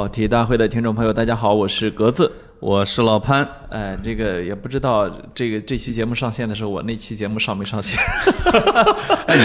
[0.00, 2.32] 跑题大会的听众朋友，大家好，我是格子。
[2.58, 7.98] 我是老潘，哎，这个也不知道这个这期节目上线的时候，我那期节目上没上线？
[9.26, 9.36] 哎，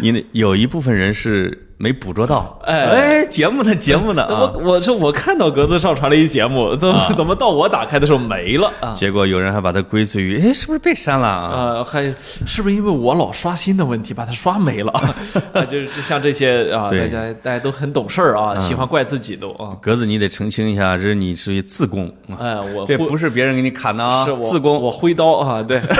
[0.00, 1.64] 你你有一部分人是。
[1.80, 4.50] 没捕捉到，哎哎，节目呢节目呢啊！
[4.52, 8.68] 我我说我看到格子上传了一节目，怎么怎么到我打开的时候没了？
[8.96, 11.52] 结果有人还把它归罪于，哎，是不是被删了啊？
[11.54, 12.02] 呃，还
[12.44, 14.90] 是不是因为我老刷新的问题把它刷没了？
[15.54, 19.78] 啊，就是像这些啊，大家大家都很懂事儿啊，喜欢怪自己都啊。
[19.80, 22.12] 格子，你得澄清一下，这是你属于自宫。
[22.40, 25.80] 哎，我这不是别人给你砍的啊，是自宫，我挥刀啊，对。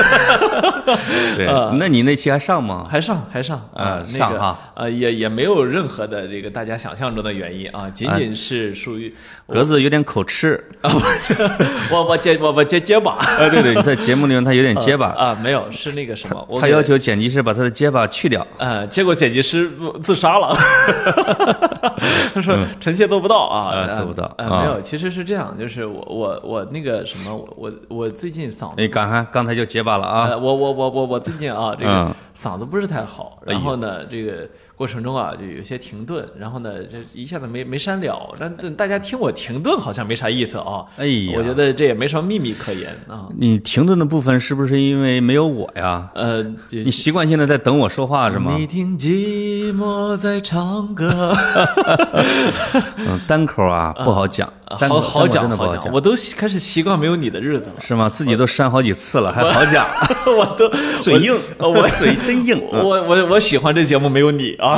[1.36, 1.46] 对，
[1.78, 2.86] 那你那期还上吗？
[2.90, 6.48] 还上，还上啊，上哈，呃，也也没有任何的这个。
[6.48, 9.14] 大家想象中的原因啊，仅仅是属于
[9.46, 10.54] 格子有点口吃。
[10.80, 10.90] 啊，
[11.92, 15.08] 我我结我我结结巴啊，对对，在节目里面他有点结巴。
[15.08, 18.44] 啊，没有是那个什么，他要求剪辑师把他的结巴去掉。
[18.56, 19.70] 啊，结果剪辑师
[20.02, 20.56] 自杀了，
[22.32, 32.14] 他说臣妾做不到啊，做不到啊，没有，其实是这样，就是我我我那个什么，我我最近嗓子，你刚才刚才就结巴了啊，我我我我我最近啊这个。
[32.40, 38.32] 嗓子不是太好，然后呢，这个过程中啊，就有些停顿，然后呢，这一下子没没删了。
[38.38, 40.84] 但大家听我停顿好像没啥意思啊。
[40.98, 43.26] 哎呀，我觉得这也没什么秘密可言啊。
[43.36, 46.08] 你停顿的部分是不是因为没有我呀？
[46.14, 48.54] 呃，你习惯性的在等我说话是吗？
[48.56, 51.36] 你听寂寞在唱歌。
[52.98, 57.80] 嗯， 单口啊不好讲，好好讲好讲，我都开始习惯没有你的日子了。
[57.80, 58.08] 是吗？
[58.08, 59.84] 自己都删好几次了，还好讲？
[60.38, 60.68] 我都
[61.02, 62.16] 嘴硬，我嘴。
[62.28, 64.76] 真硬，我我我喜欢这节目没有你啊，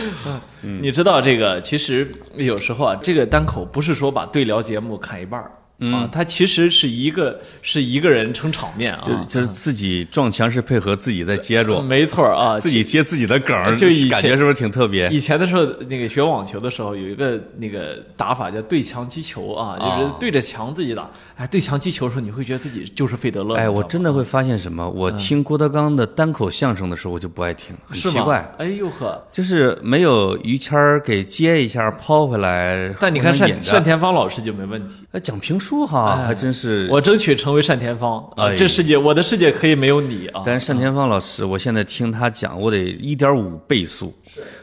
[0.80, 5.52] 你知道这个其实有时候啊，这个单口不是说把对聊节目砍一半儿。
[5.90, 15.08] 啊，他其实是一个是一个人撑场面啊，就就是自己撞墙是配合自己在接住，没错啊， 自己接自己的梗，就感觉是不是挺特别？
[15.10, 21.08] 以前的时候，那个学网球的时候有一个那个打法叫对墙击球啊，就是对着墙自己打。
[21.36, 23.54] 哎，对墙击球的时候，你会觉得自己就是费德勒。
[23.56, 24.88] 哎，我真的会发现什么？
[24.90, 28.52] 我听郭德纲的单口相声的时候，我就不爱听，很奇怪。
[28.58, 32.94] 哎呦呵，就是没有于谦儿给接一下抛回来。
[33.00, 36.52] 但你看单单田芳老师就没问题，哎，讲评书哈，还真。
[36.52, 38.54] 是我争取成为单田芳啊！
[38.54, 40.42] 这世界，我的世界可以没有你啊！
[40.44, 44.14] 但是单田芳老师，我现在听他讲，我得一点五倍速。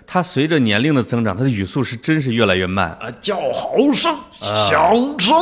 [0.05, 3.09] 他随着年龄的增长，他的语速是真是越来越慢啊！
[3.19, 4.15] 叫好声，
[4.69, 5.35] 响声，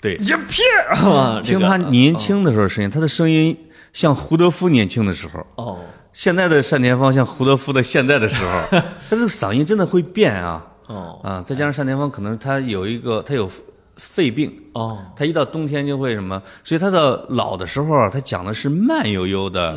[0.00, 0.62] 对，一片。
[1.42, 3.58] 听他年轻的时候声音，他的声音
[3.92, 5.78] 像胡德夫年轻的时候哦。
[6.12, 8.78] 现在的单田芳像胡德夫的现在的时候，
[9.10, 10.64] 他这个嗓音真的会变啊！
[10.86, 13.50] 哦啊，再加上单田芳可能他有一个他有。
[13.96, 19.76] 肺病哦，他一到冬天就会什么，所以他的老的时候啊，他讲的是慢悠悠的。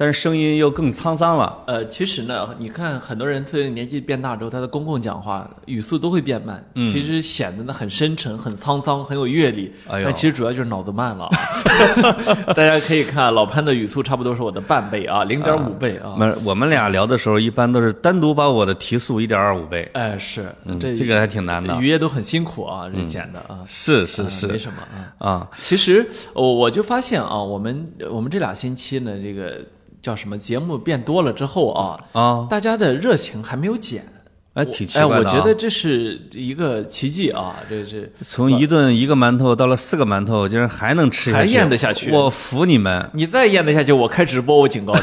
[0.00, 1.58] 但是声音又更沧桑了。
[1.66, 9.72] 呃，其实呢，你看很多人随着年纪变大之后，他的公共讲话语速都会变慢，其实显得呢很深沉、很沧桑、很有阅历。
[9.88, 11.28] 哎呦，其实主要就是脑子慢了。
[12.54, 16.14] 大家可以看老潘的语速差不多是我的半倍啊，零点五倍啊。
[16.16, 19.90] 那我们俩聊的时候，一般都是单独把我的提速一点二五倍。
[19.94, 20.46] 哎，是，
[20.78, 21.74] 这这个还挺难的。
[21.80, 23.58] 雨夜都很辛苦啊，这剪的啊。
[23.66, 24.78] 是是是，没什么
[25.18, 25.50] 啊啊。
[25.56, 29.58] 其实我我就发现啊，我们我们这俩星期呢，这个。
[30.00, 34.06] 叫什么节目变多了之后啊啊，大家的热情还没有减，
[34.54, 35.14] 哎，挺奇怪的。
[35.16, 37.56] 哎，我觉得这是一个奇迹啊！
[37.68, 42.12] 这是从一顿一个馒头到了四个馒头，竟然还能吃还咽得下去。
[42.12, 43.10] 我服你们！
[43.12, 45.00] 你再咽得下去，我开直播，我警告你。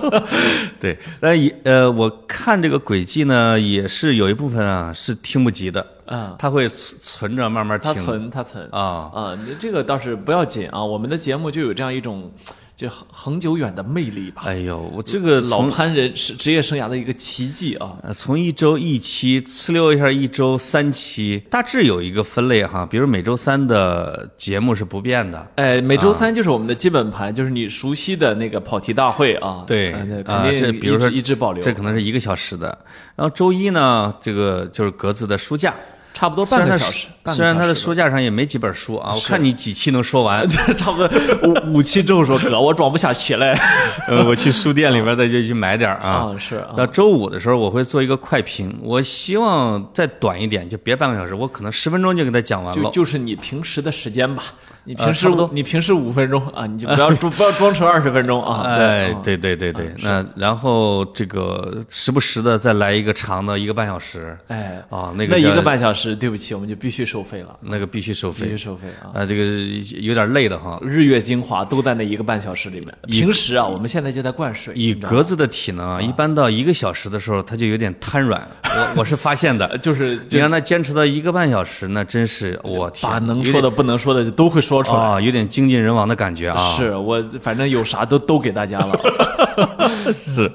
[0.78, 7.94] 对，但也呃，我看这个轨迹呢，也是有一部分啊是听不及的啊，他会存存着慢慢听。
[7.94, 10.84] 他存，他存啊啊，这个倒是不要紧啊。
[10.84, 12.30] 我们的节目就有这样一种。
[12.80, 14.40] 就恒恒久远的魅力吧。
[14.46, 17.98] 哎呦，我这个老潘人是职业生涯的一个奇迹啊！
[18.14, 22.86] 从一周一期，呲溜一下一周三期，大致有一个分类哈。
[22.86, 25.46] 比如每周三的节目是不变的。
[25.56, 29.62] 哎，每周三就是我们的基本盘，就是你熟悉的那个跑题大会啊。
[29.66, 31.62] 对，肯定这比如说一直保留。
[31.62, 32.66] 这可能是一个小时的。
[33.14, 35.74] 然后周一呢，这个就是格子的书架。
[36.12, 40.46] 差不多半个小时，虽然他的书架上也没几本书啊，我看你几期能说完，
[40.76, 41.08] 差不多
[41.44, 43.54] 五五期之后说哥，我装不下去了，
[44.08, 46.34] 呃，我去书店里边再就去买点啊。
[46.38, 46.62] 是。
[46.76, 52.82] 到周五的时候我会做一个快评，我希望再短一点，就别半个小时，我可能十分钟就给他讲完了。
[52.84, 54.42] 就就是你平时的时间吧，
[54.90, 58.62] 你平时你平时五分钟啊，你就不要装不要装成二十分钟啊。
[58.64, 69.14] 哎，对对对对对，那然后这个时不时的再来一个长的一个半小时哎，啊，那个那一个半小时，对不起，我们就必须收费了，那个必须收费必须收费啊。
[69.14, 69.44] 啊，这个
[70.00, 70.76] 有点累的哈。
[70.82, 72.88] 日月精华都在那一个半小时里面。
[73.06, 74.74] 平时啊，我们现在就在灌水。
[74.74, 78.40] 以格子的体能啊，一般到一个小时的时候，他就有点瘫软。
[78.64, 85.00] 我我是发现的，就是你让他坚持到一个半小时，那真是我天，把能说的不能说的就都会说出来。
[85.00, 86.56] 啊，有点精尽人亡的感觉啊。
[86.56, 88.98] 是我反正有啥都都给大家了。
[90.12, 90.50] 是，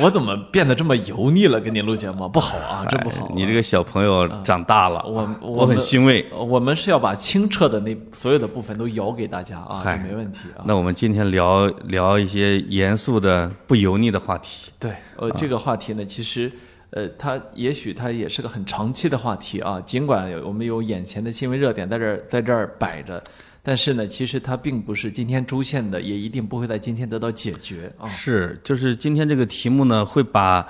[0.00, 1.58] 我怎么变得这么油腻了？
[1.58, 3.32] 跟你录节目不好啊，真不好啊。
[3.34, 6.26] 你这个小朋友长大了，我我很欣慰。
[6.32, 10.64] 我们是要把清澈的那所有的部分都摇给大家啊，没问题啊。
[10.64, 14.70] 那我们今天聊聊一些严肃的、不油腻的话题。
[14.78, 16.52] 对，呃，这个话题呢，其实，
[16.90, 19.80] 呃，它也许它也是个很长期的话题啊。
[19.80, 23.22] 尽管有我们有眼前的新闻热点在这儿在这儿摆着，
[23.62, 28.08] 但是呢，其实它并不是今天出现的，也一定不会在今天得到解决啊。
[28.08, 30.66] 是，就是今天这个题目呢，会把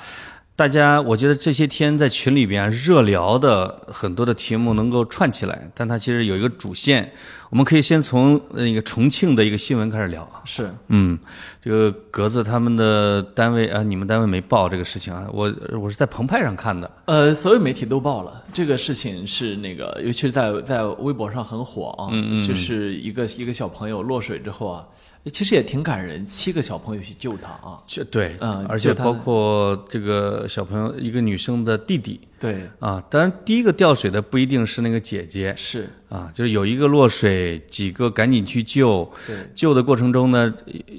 [0.54, 7.10] 大家，我觉得这些天在群里边热聊的很多的题目能够串起来，但它其实有一个主线，
[7.48, 10.42] 我们可以先从呃那个重庆的一个新闻开始聊啊。
[10.44, 11.18] 是，嗯，
[11.62, 16.90] 这个格子他们的单位啊，你们单位没报这个事情啊，我我是在澎湃上看的。
[17.04, 22.10] 呃，所有媒体都报了这个事情是那个，尤其是在在微博上很火啊，
[22.44, 24.84] 就是一个一个小朋友落水之后啊，
[25.32, 32.18] 其实也挺感人，七个小朋友去救他啊，就对，嗯而且包括这个小朋友，一个女生的弟弟。
[32.40, 35.54] 对，啊，当然第一个掉水的不一定是那个姐姐。
[35.56, 40.52] 是，啊，就是有一个落水，几个赶紧去救，对，救的过程中呢，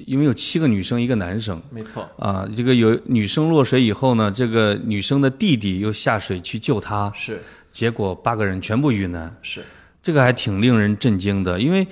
[0.06, 7.40] 因为有七个女生一个男生没错，啊，这个有女生落水以后呢，这个女生的弟弟又下水去救她，是。
[7.70, 9.34] 结果八个人全部遇难。
[9.42, 9.60] 是，
[10.00, 11.86] 这个还挺令人震惊的，因为，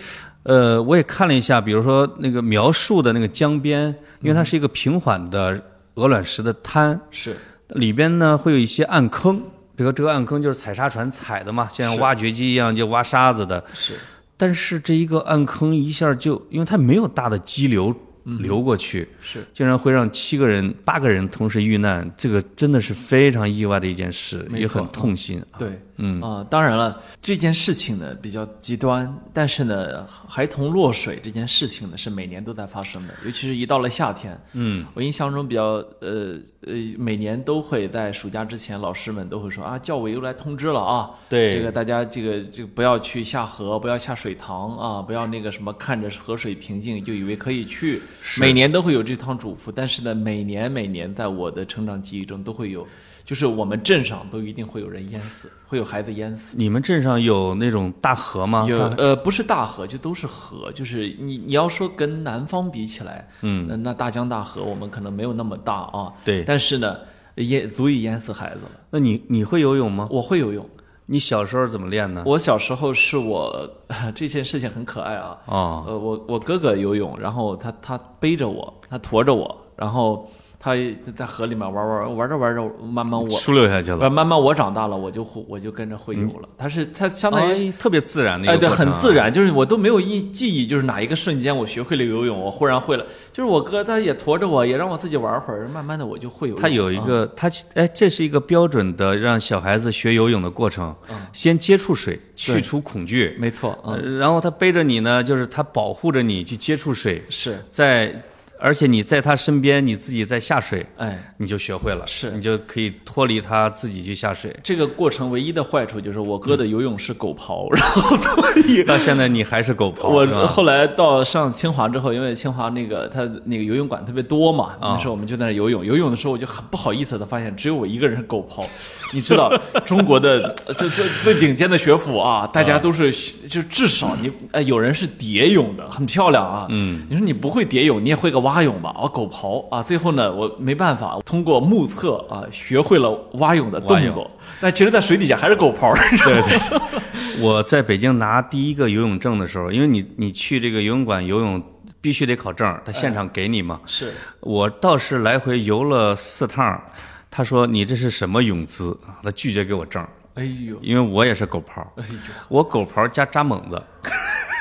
[0.44, 5.60] 呃，我也看了一下，比如说那个描述的那个江边，因为它是一个平缓的
[5.94, 7.36] 鹅卵石的滩，是。
[7.70, 9.42] 里边呢会有一些暗坑，
[9.74, 13.94] 比如这个暗坑就是采沙船采的嘛，像挖掘机一样就挖沙子的，是，
[14.36, 17.92] 但是这一个暗坑一下就，因为它没有大的激流
[18.24, 19.44] 流过去，是。
[19.52, 25.58] 竟然会让七个人、八个人同时遇难，这个真的是非常意外的一件事，也很痛心啊。
[25.58, 26.20] 对，嗯。
[26.20, 36.36] 啊、当然了，这件事情呢比较极端，但是呢，孩童落水这件事情呢是每年都在发生的，尤其是一到了夏天，嗯，我印象中比较呃
[36.66, 41.56] 呃，每年都会在暑假之前，老师们都会说啊，教委又来通知了啊，对。
[41.56, 48.00] 这个大家这个这个不要去下河，不要下水塘啊，不要那个什么看着河水平静就以为可以去，
[48.38, 52.86] 每年都会有这趟嘱咐，但是呢，每年每年在我的成长记忆中都会有，
[53.24, 56.56] 就是我们镇上都一定会有人淹死，会有孩子淹死。
[56.58, 58.66] 你们镇上有那种大河吗？
[58.68, 66.42] 有呃，不是大河，就都是河，就是你你要说跟南方比起来，嗯那，那大江大河我们可能没有那么大啊，对。
[66.44, 66.98] 但是呢，
[67.36, 68.70] 淹足以淹死孩子了。
[68.90, 70.08] 那你你会游泳吗？
[70.10, 70.68] 我会游泳，
[71.06, 72.22] 你小时候怎么练呢？
[72.26, 73.70] 我小时候是我
[74.14, 80.28] 这件事情很可爱啊，哦，呃，我我哥哥游泳，然后他他背着我，他驮着我，然后
[80.64, 80.76] 他
[81.16, 86.48] 在河里面玩玩玩着玩着，慢慢我出溜下去了，呃慢慢我长大了，我就会我就跟着会游了。
[86.56, 89.12] 他是他相当于哎特别自然的一哎，对，很自。
[89.12, 93.04] 然，就是我都没有忆记忆，就是哪一个瞬间我学会了游泳，我忽然会了。
[93.32, 96.62] 就是我哥他也驮着我，也让我自己玩会儿，慢慢的我就会游泳。
[96.62, 100.94] 他有一啊个，他哎，这是一个标准的让小孩子学游泳的过程。
[101.10, 108.14] 嗯先接触水，去除恐惧，没错，呃嗯，然后他背着你呢，就是他保护着你去接触水，是，在
[108.64, 114.54] 而且你在他身边，你自己在下水，哎，你就学会了，是你就可以脱离他自己去下水。
[114.62, 125.84] 这个过程唯一的坏处就是我哥嗯的游泳是狗刨， 然后所以到现在你还是狗刨，我后来到上清华之后，因为清华那个他那个游泳馆特别多嘛，啊那时候我们就在那游泳。
[125.84, 128.64] 游泳的时候我就很不好意思的发现，只有我一个人是狗刨。
[129.14, 129.52] 你知道
[129.84, 130.40] 中国的
[130.78, 133.12] 这这最顶尖的学府啊，大家都是
[133.48, 136.66] 就至少你呃有人是蝶泳的，很漂亮啊。
[136.70, 138.92] 嗯，你说你不会蝶泳，你也会个蛙泳吧？
[139.00, 144.28] 我狗刨啊，最后呢我没办法，通过目测啊学会了蛙泳的动作。
[144.60, 145.94] 但其实，在水底下还是狗刨。
[146.24, 151.62] 对 对，我在北京拿第一个游泳证的时候，因为你你去这个游泳馆游泳
[152.00, 153.80] 必须得考证，他现场给你嘛。
[153.86, 156.82] 是我倒是来回游了四趟，
[157.30, 158.98] 他说你这是什么泳姿？
[159.22, 160.04] 他拒绝给我证，
[160.34, 162.14] 哎呦，因为我也是狗刨，哎呦，
[162.48, 163.80] 我狗刨加扎猛子。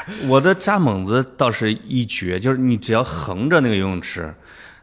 [0.28, 4.34] 我的扎猛子倒是一绝，就是你只要横着那个游泳池，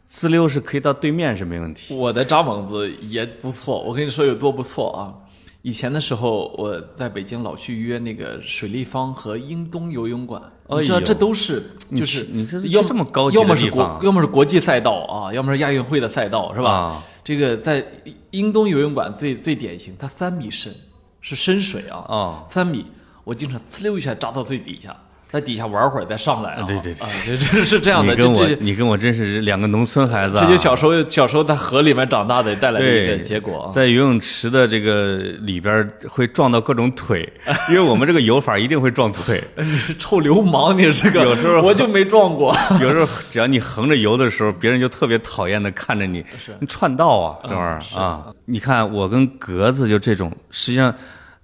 [0.07, 1.95] 滋溜是可以到对面是没问题。
[1.95, 5.15] 我的扎猛子也不错，我跟你说有多不错啊！
[5.63, 11.63] 以前的时候，我在北京老去约那个水立方和英东游泳馆，你知道这都是
[11.97, 16.71] 就是你这要这么高级的要么是国要么是国际赛道啊，要么是亚运会的赛道，是吧？
[16.71, 17.85] 啊这个在
[18.31, 20.73] 英东游泳馆最最典型，它三米深，
[21.21, 22.87] 是深水啊，哦三米，
[23.25, 24.97] 我经常呲溜一下扎到最底下，
[25.31, 30.41] 在底下玩会儿再上来啊，对对对啊，这这是这样的，你跟我你跟我真是两个农村孩子啊！
[30.43, 33.71] 这就小时候小时候在河里面长大的带来的一个结果啊。
[33.71, 37.31] 在游泳池的这个里边会撞到各种腿，
[37.69, 39.45] 因为我们这个游法一定会撞腿。
[39.57, 42.57] 你是臭流氓，你这个 有时候我就没撞过。
[42.81, 46.25] 有时候只要你横着游的时候，别人就特别讨厌的看着你，
[46.59, 48.27] 你串道啊，这玩意儿啊！
[48.47, 50.95] 你看我跟格子就这种，实际上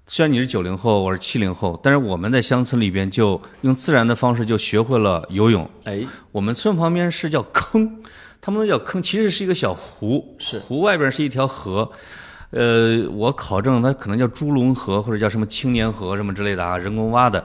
[0.07, 5.69] 虽然你是九零后，我是七零后，但是我们在乡村里边就用自然的方式就学会了游泳。
[5.85, 8.03] 哎，我们村旁边是叫坑，
[8.39, 11.91] 他们都叫坑，其实是一个小湖，是湖外边是一条河。
[12.51, 17.43] 呃，我考证它可能叫猪笼河或者叫什么青年河什么之类的啊，人工挖的。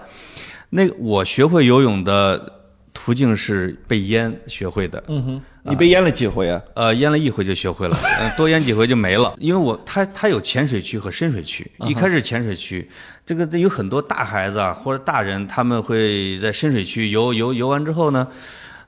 [0.71, 2.58] 那个我学会游泳的
[2.93, 6.61] 途径是被淹学会的，嗯哼，你被淹了几回啊？
[6.75, 9.33] 呃，淹了一回就学会了，呃， 多淹几回就没了。
[9.37, 12.89] 因为我它它有浅水区和深水区，一开始浅水区，
[13.25, 18.27] 这个有很多大孩子啊或者大人，他们会在深水区游游游完之后呢，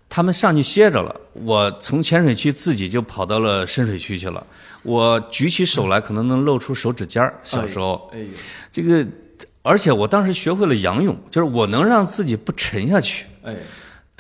[0.09, 1.15] 他们上去歇着了。
[1.33, 4.45] 我从浅水区自己就跑到了深水区去了。
[4.83, 7.39] 我举起手来，可能能露出手指尖儿。
[7.43, 8.27] 小时候，哎呦，
[8.71, 9.07] 这个，
[9.61, 13.25] 而且我当时学会了仰泳，就是我能让自己不沉下去。
[13.43, 13.55] 哎，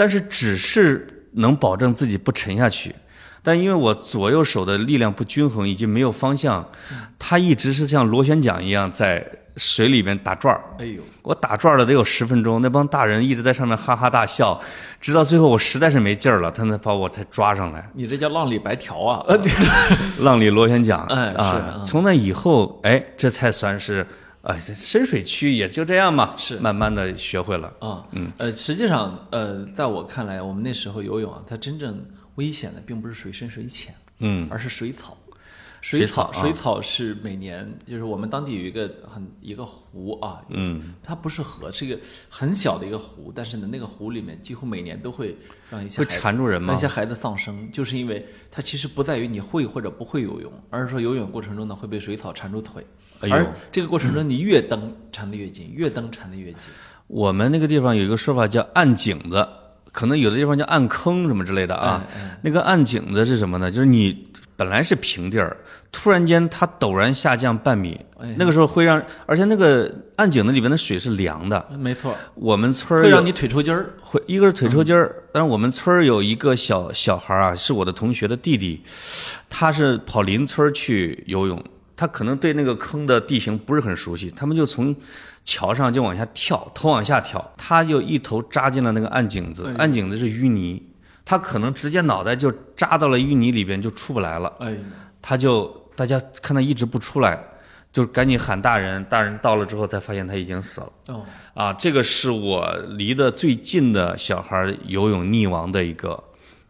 [0.01, 2.95] 但是只是能保证自己不沉下去。
[3.43, 6.67] 但因为我左右手的力量不均衡，以及没有方向，
[7.19, 9.23] 它一直是像螺旋桨一样在
[9.57, 10.63] 水里面打转儿。
[10.79, 14.59] 哎呦，我打转了得有十分钟，那帮大人一直在上面哈哈大笑，
[14.99, 17.87] 直到最后我实在是没劲儿了，他才把我才抓上来。
[17.93, 19.23] 你这叫浪里白条啊！
[20.21, 24.03] 浪里螺旋桨，哎是从那以后，哎，这才算是，
[24.43, 27.71] 哎，这深水区也就这样嘛，是慢慢的学会了。
[27.79, 32.03] 啊，嗯，呃，实际上，呃，在我看来，我们那时候游泳啊，它真正
[32.35, 35.15] 危险的并不是水深水浅，嗯，而是水草。
[35.81, 45.35] 水草啊水草是每年，就是我们当地有一个很一个湖啊，嗯，它不是河，是一个很小的一个湖，但是呢，那个湖里面几乎每年都会
[45.69, 52.85] 让一些会缠住人吗那些孩子丧生，就是因为它其实不在于你会或者不会游泳，而是说游泳过程中呢会被水草缠住腿，
[53.21, 56.69] 哎而这个过程中你越蹬缠得越紧，越蹬缠得越紧。
[57.07, 59.45] 我们那个地方有一个说法叫按井子，
[59.91, 62.05] 可能有的地方叫按坑什么之类的啊。
[62.41, 63.69] 那个按井子是什么呢？
[63.69, 64.31] 就是你
[64.61, 65.57] 本来是平地儿，
[65.91, 67.99] 突然间它陡然下降半米，
[68.37, 71.65] 那个时候会让，而且那个暗井子里面的水是凉的。
[71.79, 73.91] 没错，我们村儿会让你腿抽筋儿。
[73.99, 78.83] 会一个是腿抽筋儿，但是我们村儿有一个小小孩儿啊，是我的同学的弟弟，
[79.49, 81.59] 他是跑邻村去游泳，
[81.95, 84.95] 他可能对那个坑的地形不是很熟悉，他们就从
[85.43, 90.83] 桥上就往下跳，头往下跳，他就一头扎进了那个暗井子，暗井子是淤泥，
[91.23, 94.75] 他可能直接脑袋就扎到了淤泥里边就出不来了，哎，
[95.21, 97.39] 他就大家看他一直不出来，
[97.91, 100.91] 就赶紧喊大人，大人到了之后才发现他已经死了。
[101.09, 106.21] 哦，啊，这个是我离得最近的小孩游泳溺亡的一个，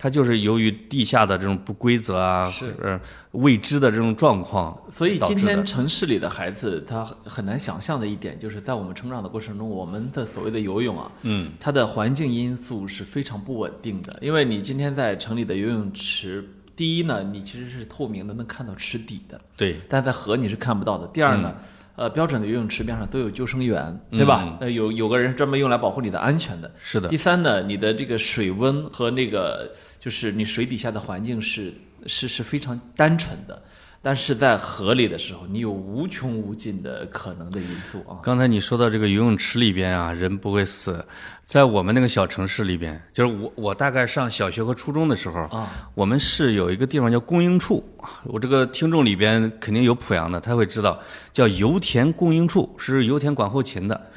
[0.01, 2.99] 他就是由于地下的这种不规则啊，是呃
[3.33, 14.17] 未知的这种状况，所以今天城市里的孩子，他很难想象的一点，就是在我们成长的过程中，我们的所谓的游泳啊，嗯，它的环境因素是非常不稳定的。
[14.23, 16.43] 因为你今天在城里的游泳池，
[16.75, 21.05] 第一呢，你其实是透明的，能看到池底的，对，但在河你是看不到的。
[21.09, 21.53] 第二呢，
[21.95, 24.57] 呃，标准的游泳池边上都有救生员，对吧？
[24.59, 26.71] 呃，有有个人专门用来保护你的安全的。
[26.81, 31.71] 是的第，三呢，你的这个水温和那个就是你水底下的环境是
[32.07, 33.61] 是是非常单纯的，
[34.01, 38.17] 但是在河里的时候，你有无穷无尽的可能的因素啊。
[38.23, 41.05] 刚才你说到这个游泳池里边啊，人不会死，
[41.43, 47.83] 在我们那个小城市里边，就是我我大概上小学和初中的时候啊，我们是有一个地方叫供应处，
[48.23, 50.99] 我这个听众里边肯定有濮阳的，他会知道，
[51.31, 54.11] 叫油田供应处，是油田管后勤的，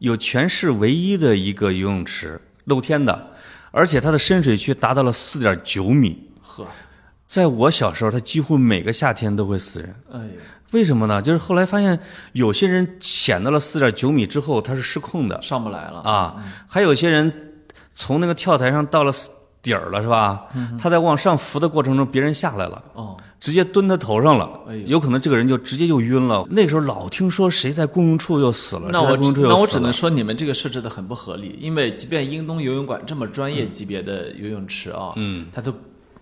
[0.00, 3.33] 有全市唯一的一个游泳池，露天的，
[3.74, 6.30] 而且它的深水区达到了四点九米。
[6.40, 6.64] 呵，
[7.26, 9.94] 在我小时候，它几乎每个夏天都会死人。
[10.12, 10.32] 哎呀，
[10.70, 11.20] 为什么呢？
[11.20, 11.98] 就是后来发现
[12.32, 16.00] 有些人潜到了四点九米之后，他是失控的上不来了。
[16.02, 16.36] 啊，
[16.68, 17.32] 还有些人
[17.92, 19.12] 从那个跳台上到了
[19.60, 20.46] 底儿了，是吧？
[20.80, 26.46] 他在往上浮的过程中，别人下来了，哦，直接蹲他头上了哎，有可能这个人就直接就晕了。
[26.48, 29.60] 那个时候老听说谁在公共处又死了，那我谁在公用处那又死了。
[29.60, 35.74] 我只能说你们这个设置的很不合理，因为即便英东游泳馆这么专业级别的游泳池啊，嗯，它都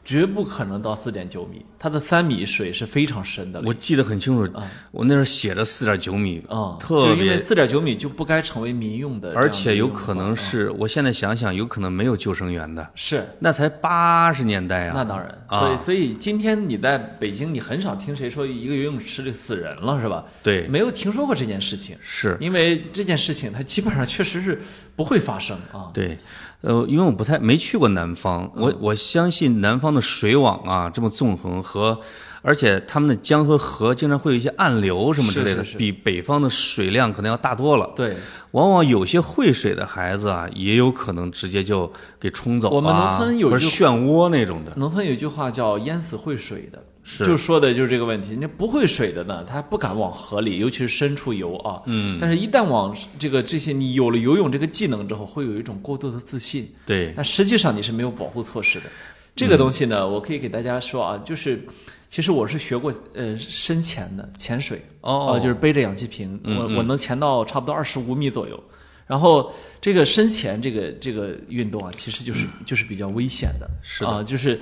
[0.05, 3.63] 绝不可能到四点九米，它的三米水是非常深的。
[3.65, 4.53] 我记得很清楚，
[4.91, 13.25] 我那时候写的四点九米，嗯，特就因为别，四点九米就不该成为民用的而且有可能嗯是，我现在想想，有可能没有救生员的，是。
[13.39, 14.93] 那才八十年代啊。
[14.97, 20.25] 那当然，啊所以所以今天你在北京，你很少听谁说一个游泳池里死人了，是吧？
[20.43, 24.61] 对，没有听说过这件事情，是，因为这件事情它基本上确实是
[24.97, 25.91] 不会发生啊。
[25.95, 26.19] 对，
[26.63, 32.01] 呃，因为我不太没去过南方，嗯我我相信南方的水网啊这么纵横和，
[32.41, 37.91] 而且他们的江和河经常会有一些暗流什么之类的，是是是比北方的水量可能要大多了。
[37.97, 38.17] 对，
[38.53, 44.73] 往往有些会水的孩子啊，也有可能直接就给冲走啊，我们农村有漩涡那种的。
[44.77, 48.37] 农村有句话叫“淹死会水的”，是就说的就是这个问题。
[48.41, 51.83] 那不会水的呢，他不敢往河里，尤其是深处游啊。
[51.87, 52.19] 嗯。
[52.21, 56.73] 但是，一旦往这个这些，你有了游泳这个技能之后，会有一种过度的自信。
[56.87, 58.87] 对，但实际上你是没有保护措施的。
[59.35, 61.67] 这嗯个东西呢，我可以给大家说啊，就是
[62.09, 68.63] 其实我是学过呃深潜的潜水，哦就是背着氧气瓶，我我能潜到差不多二十五米左右。
[69.07, 74.59] 然后这个深潜这个这个运动啊，其实就是就是比较危险的，嗯是的啊，就是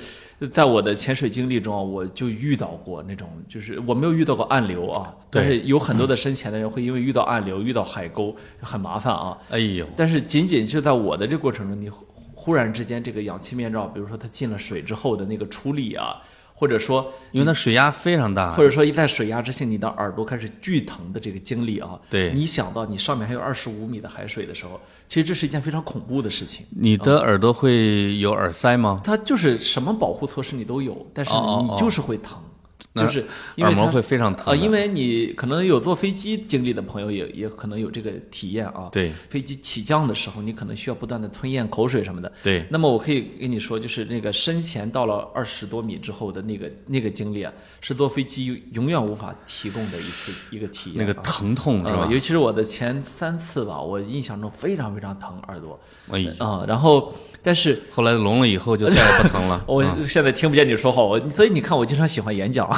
[0.48, 9.36] 在我的潜水经历中啊，我就遇到过那种，就是我没有遇到过暗流啊，但是有很多的深潜的人会因为遇到暗流、遇到海沟很麻烦啊。
[9.50, 16.16] 哎呦，但是仅仅就在我的这个过程中，你忽忽然之间这个氧气面罩，比如说它进了水之后的那个出力啊，
[16.60, 26.66] 或者说因为它水压非常大或，者说一在水压之下，你的耳朵开始剧疼的这个经历啊，对你想到你上面还有二十五米的海水的时候，其实这是一件非常恐怖的事情。
[26.68, 29.00] 你的耳朵会有耳塞吗？
[29.02, 32.49] 它就是什么保护措施你都有，但是你就是会疼，那
[32.94, 38.88] 就是因为它耳膜会非常疼啊，的因为你可能有坐飞机经历的朋友也也可能有这个体验啊。
[38.92, 42.32] 对飞机起降的时候，你可能需要不断的吞咽口水什么的。
[42.42, 51.22] 对，那么我可以跟你说，就是那个深潜到了二十多米之后的那个那个经历啊，是坐飞机永远无法提供的一次一个体验、那个啊。
[51.22, 52.12] 疼痛是吧呃？
[52.12, 57.80] 尤其是我的前三次吧，我印象中非常非常疼耳朵哎呀，啊、然后但是。
[57.90, 59.62] 后来聋了以后就再也不疼了。
[59.68, 62.68] 我啊现在听不见你说话，我所以你看，我经常喜欢演讲。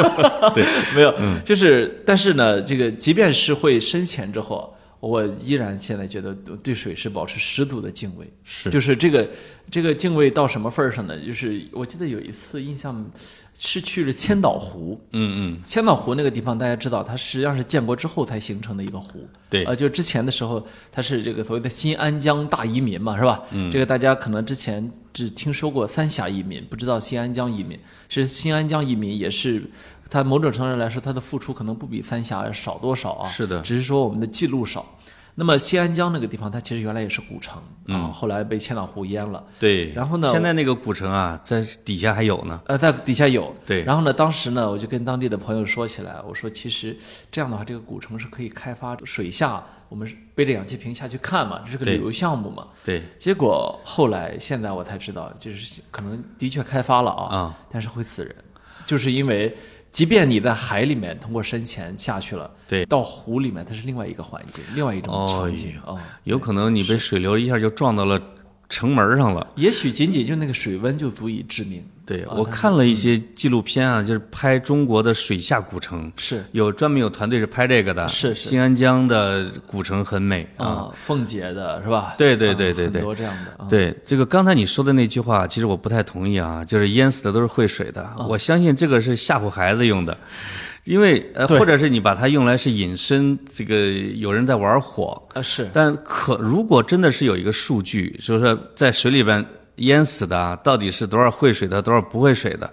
[0.54, 0.64] 对，
[0.94, 1.14] 没有，
[1.44, 8.30] 就是但是呢，这个即便是会深潜之后，我依然现在觉得对水是保持十足的敬畏。
[8.44, 9.28] 是就是这个
[9.70, 11.18] 这个敬畏到什么份儿上呢？
[11.18, 13.10] 就是我记得有一次印象
[13.64, 19.24] 是去了千岛湖，嗯嗯，千岛湖那个地方大家知道，它实际上是建国之后才形成的一个湖。
[19.48, 23.40] 对呃，就之前的时候，它是这个所谓的新安江大移民嘛，是吧？
[23.52, 27.78] 嗯，这个大家可能之前只听说过三峡移民，不知道新安江移民。
[28.08, 29.70] 是新安江移民也是。
[30.10, 33.28] 它某种程度上来说，它的付出可能不比三峡要少多少啊。
[33.30, 34.84] 是的只是说我们的记录少。
[35.34, 39.42] 那么西安江那个地方，它其实原来也是古城啊，后来被千岛湖淹了。
[39.58, 39.90] 对。
[39.94, 42.60] 然后呢现在那个古城啊，在底下还有呢。
[42.66, 46.96] 呃，在底下有对然后呢，当时呢，我就跟当地的朋友说起来，我说其实
[47.30, 52.68] 这样的话，这个古城是可以开发水下，我们背着氧气瓶下去看嘛，这是个旅游项目嘛。
[52.84, 58.34] 对，结果后来现在我才知道，就是可能的确开发了啊，啊但是会死人，
[58.84, 59.56] 就是因为
[59.92, 65.94] 即便你在海里面通过深潜下去了，对到湖里面它是另外一个环境，另外一种哦场景啊。
[66.24, 68.20] 有可能你被水流一下就撞到了
[68.72, 69.46] 城门上了。
[69.56, 71.84] 也许仅仅就那个水温就足以致命。
[72.04, 78.08] 对啊我看了一些纪录片啊，就是拍中国的水下古城，是有专门有团队是拍这个的。
[78.08, 80.66] 是是新安江的古城很美啊。
[80.66, 82.14] 啊，凤姐的是吧？
[82.18, 83.68] 对对啊对对对很多这样的啊。
[83.68, 88.02] 对这个刚才你说的那句话，其实我不太同意啊，就是淹死的都是会水的。
[88.18, 90.16] 嗯我相信这个是吓唬孩子用的，
[90.84, 99.44] 因为呃，或者是你把它用来是引申这个有人在玩火，啊是但可如果真的是有一个数据，就是说在水里边
[99.76, 102.68] 淹死的啊到底是多少会水的，多少不会水的，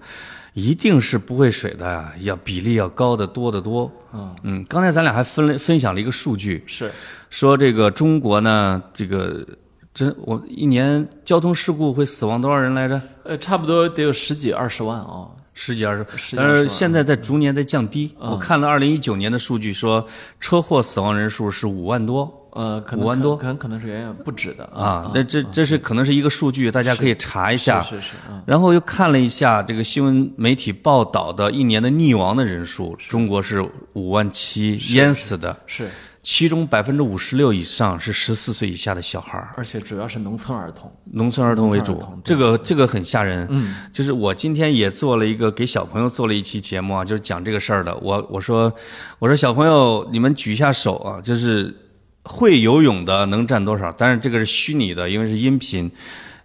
[0.54, 3.90] 一定是不会水的啊要比例要高得多得多。
[4.12, 6.90] 嗯嗯，刚才咱俩还分了分享了一个数据，是
[7.30, 9.46] 说这个中国呢，这个
[9.94, 13.00] 真我一年交通事故会死亡多少人来着？
[13.22, 15.28] 呃，差不多得有十几二十万啊。
[15.54, 18.14] 十几二十但是现在在逐年在降低。
[18.18, 20.06] 我看了二零一九年的数据说，
[20.38, 25.10] 车祸死亡人数是五万多呃，五万多可能可能是远远不止的啊。
[25.14, 27.82] 那这这是可能是一个数据，大家可以查一下。
[27.82, 35.88] 是是是，嗯，然后又看了一下这个新闻媒体报道的一年的溺亡的人数，中国是五万七淹死的，是，
[36.32, 39.52] 其中百分之五十六以上是十四岁以下的小孩儿。
[39.56, 40.88] 而且主要是农村儿童。
[41.12, 43.44] 农村儿童为主这个这个很吓人。
[43.50, 47.92] 嗯，就是我今天也做了一个给小朋友做了一期节目啊，就是讲这个事儿的。
[47.96, 48.72] 我我说
[49.18, 51.74] 我说小朋友，你们举一下手啊，就是
[52.22, 53.92] 会游泳的能占多少？
[53.98, 55.90] 但是这个是虚拟的，因为是音频，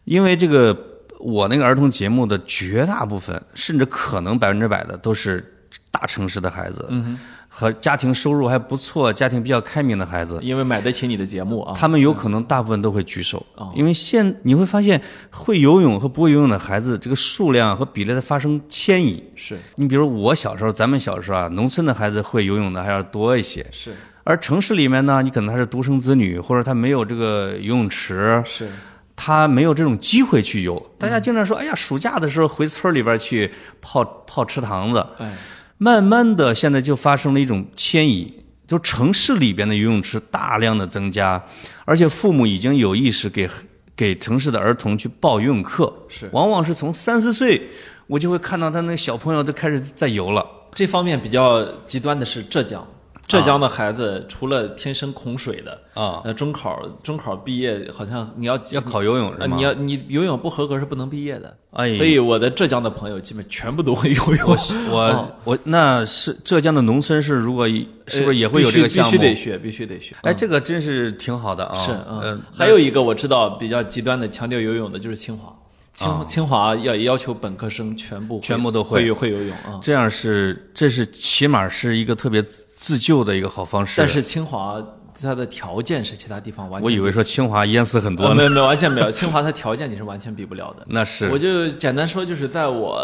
[0.06, 0.76] 因为这个
[1.20, 7.20] 我那个儿童节目的绝大部分，甚至可能百分之百的都是大城市的孩子，嗯
[7.58, 19.24] 和家庭收入还不错、家庭比较开明的孩子，，因为买得起你的节目啊，他们有可能大部分都会举手，哦因为现你会发现会游泳和不会游泳的孩子，这个数量和比例在发生迁移。
[19.38, 19.58] 是。
[19.76, 23.96] 你比如我小时候，咱们小时候啊，农村的孩子会游泳的还要多一些，是。
[24.26, 28.68] 而城市里面呢，你可能他是独生子女，或者他没有这个游泳池，是，
[29.16, 30.92] 他没有这种机会去游。
[30.98, 35.06] 大家经常说，哎呀，暑假的时候回村里边去泡泡池塘子。
[35.20, 35.32] 哎，
[35.78, 38.34] 慢慢的，现在就发生了一种迁移，
[38.66, 41.44] 就城市里边的游泳池大量的增加，
[41.84, 43.50] 而且父母已经有意识给
[43.96, 47.70] 给城市的儿童去报游泳课，是往往是从三四岁，
[48.08, 50.46] 我就会看到他那个小朋友都开始在游了。
[50.74, 52.86] 这方面比较极端的是浙江，
[53.28, 59.40] 浙江的孩子除了天生恐水的啊，呃，中考中考毕业好像你要要考游泳是吗？
[59.42, 61.58] 呃你要你游泳不合格是不能毕业的。
[61.72, 64.58] 哎，所以我的浙江的朋友基本全部都会游泳。
[64.92, 67.68] 我哦我那是浙江的农村是如果
[68.08, 69.12] 是不是也会有这个呃项目？
[69.12, 70.16] 必须得学，必须得学。
[70.22, 71.76] 哎，这个真是挺好的啊。
[71.76, 75.52] 是嗯嗯，，还有一个我知道比较极端的强调游泳的就是清华，
[75.96, 79.80] 清清华要要求本科生全部全部都会会会游泳啊。
[79.82, 83.94] 这样是这是起码是一个特别自救的一个好方式。
[83.98, 84.80] 但是清华
[85.20, 90.86] 它的条件是其他地方完全我以为说清华淹死很多呢，呃没有没有完全没有，清华它条件你是完全比不了的。
[90.92, 93.02] 那是我就简单说，就是在我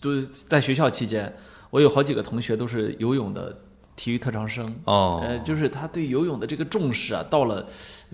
[0.00, 1.32] 都在学校期间，
[1.70, 3.56] 我有好几个同学都是游泳的
[3.98, 4.64] 体育特长生。
[4.84, 7.66] 哦，呃，就是他对游泳的这个重视啊，到了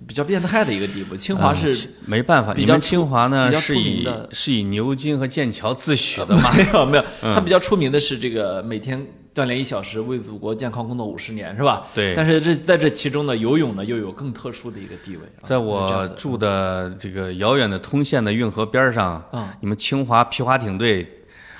[0.07, 1.15] 比较变态的一个地步。
[1.15, 6.51] 清华是、没办法，你们清华呢是以是以牛津和剑桥自诩的嘛？
[6.57, 11.85] 没有没有，嗯他比较出名的是这个每天锻炼一小时，为祖国健康工作五十年，是吧？
[11.93, 15.43] 对但是这在这其中呢，游泳呢又有更特殊的一个地位啊。
[15.43, 21.07] 在我住的这个遥远的通县的运河边上，嗯你们清华皮划艇队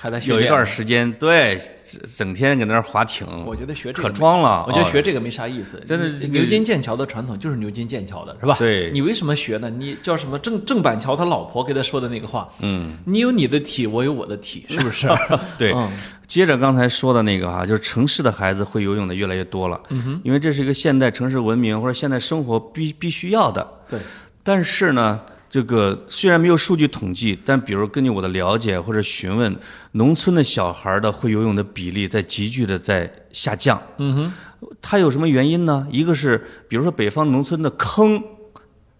[0.06, 4.64] 还在训有一段时间，对，整整天搁那儿划艇，我觉得学这个可装了。
[4.68, 8.54] 我觉得哦学这个没啥意思，真的这个牛津剑桥的传统就是牛津剑桥的，是吧？
[8.58, 9.68] 对你为什么学呢？
[9.68, 15.08] 你叫什么郑郑板桥他老婆给他说的那个话，嗯，你有你的体，我有我的体，是不是？
[15.58, 15.72] 对。
[15.72, 15.90] 嗯
[16.26, 23.64] 接着刚才说的那个哈、就是城市的孩子会游泳的越来越多了，嗯因为这是一个现代城市文明或者现代生活必必须要的。
[23.88, 24.00] 对，
[24.42, 29.56] 但是呢，这个虽然没有数据统计，但比如根据我的了解或者询问，
[29.92, 33.80] 农村的小孩的会游泳的比例在急剧的在下降。
[33.98, 34.32] 嗯哼，
[34.82, 35.86] 它有什么原因呢？
[35.90, 38.22] 一个是比如说北方农村的坑、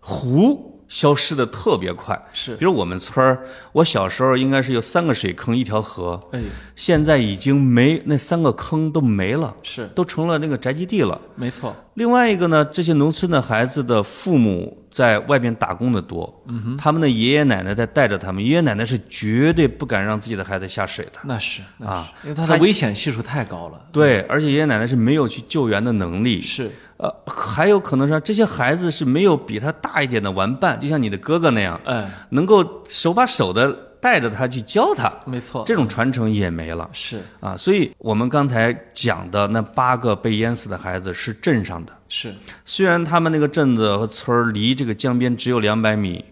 [0.01, 2.55] 湖消失的特别快，是。
[2.57, 3.41] 比，如我们村儿，
[3.73, 6.41] 我小时候应该是有三个水坑一条河，哎，
[6.77, 9.91] 现在已经没那三个坑都没了，是。
[9.97, 11.21] 都成了那个宅基地了。
[11.35, 21.21] 没错，另外一个呢，这些农村的孩子的父母在外边打工的多，嗯、他们的爷爷奶奶在带着他们，爷爷奶奶是绝对不敢让自己的孩子下水的。
[21.23, 23.79] 那是啊因为他的危险系数太高了。
[23.93, 26.41] 对，而且爷爷奶奶是没有去救援的能力。
[26.41, 33.77] 是，呃，还有可能是这些孩子是没有比他大一点的玩伴，就像你的哥哥那样，哎，能够手把手的
[34.07, 36.89] 带着他去教他，没错，这种传承也没了。
[36.93, 37.21] 是。
[37.41, 37.57] 啊。
[37.57, 42.33] 所以我们刚才讲的那八个被淹死的孩子是镇上的，是，
[42.65, 46.25] 虽然他们那个镇子和村儿离这个江边只有两百米，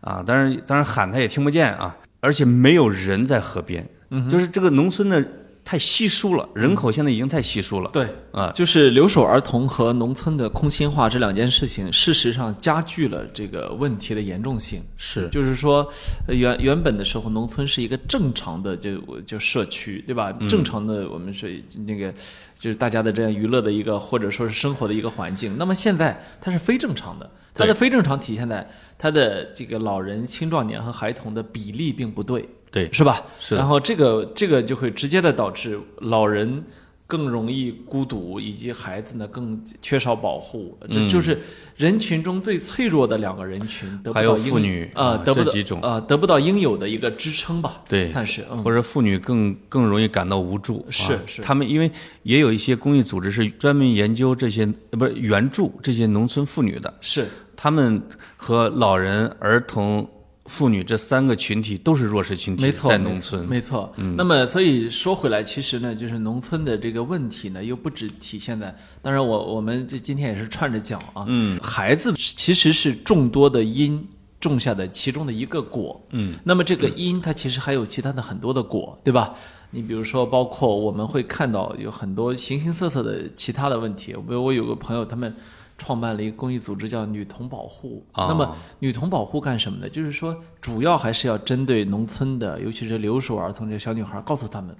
[0.00, 3.88] 啊，当然当然喊他也听不见啊，而且没有人在河边，
[4.28, 5.24] 就是这个农村的
[5.70, 8.12] 太稀疏了，人口现在已经太稀疏了，对。
[8.32, 14.82] 啊，就是留守儿童和农村的空心化这两件事情，事实上加剧了这个问题的严重性。
[14.96, 15.88] 是就是说，
[16.26, 20.32] 呃原原本的时候，农村是一个正常的就就社区，对吧？
[20.48, 22.12] 正常的我们是那个
[22.58, 25.56] 就是大家的这样娱乐的一个或者说是生活的一个环境。
[25.56, 32.48] 那么现在它是非正常的，它的非正常体现在它的这个老人、青壮年和孩童的比例并不对。
[32.70, 33.20] 对，是吧？
[33.40, 36.64] 是然后这个这个就会直接的导致老人
[37.10, 40.78] 更容易孤独，以及孩子呢更缺少保护。
[40.88, 41.40] 这嗯就是
[41.76, 47.82] 人群中最脆弱的两个人群，得不还有到妇女啊、啊得不到这几种啊、得不到应有的一个支撑吧？
[47.88, 51.90] 对算是嗯或者妇女更更容易感到无助，啊是是他们因为
[52.22, 58.00] 也有一些公益组织是专门研究这些呃不是援助这些农村妇女的，是他们
[58.36, 60.08] 和老人、儿童、
[60.50, 63.94] 妇女这三个群体都是弱势群体，没错，在农村，嗯没错。
[64.16, 74.04] 那么，所以说回来，其实呢，就是农村的这个问题呢，又不只体现在，当然我我们这今天也是串着讲啊，嗯，孩子其实是众多的因
[74.40, 79.32] 种下的其中的一个果，嗯，那么这个因它其实还有其他的很多的果，对吧？
[79.72, 84.16] 你比如说，包括我们会看到有很多形形色色的其他的问题。
[84.26, 85.32] 我我有个朋友，他们
[85.80, 88.04] 创办了一个公益组织，叫女童保护。
[88.12, 89.88] 哦那么女童保护干什么呢？
[89.88, 94.76] 就是说，主要还是要针对农村的，尤其是留守儿童这些小女孩，告诉他们，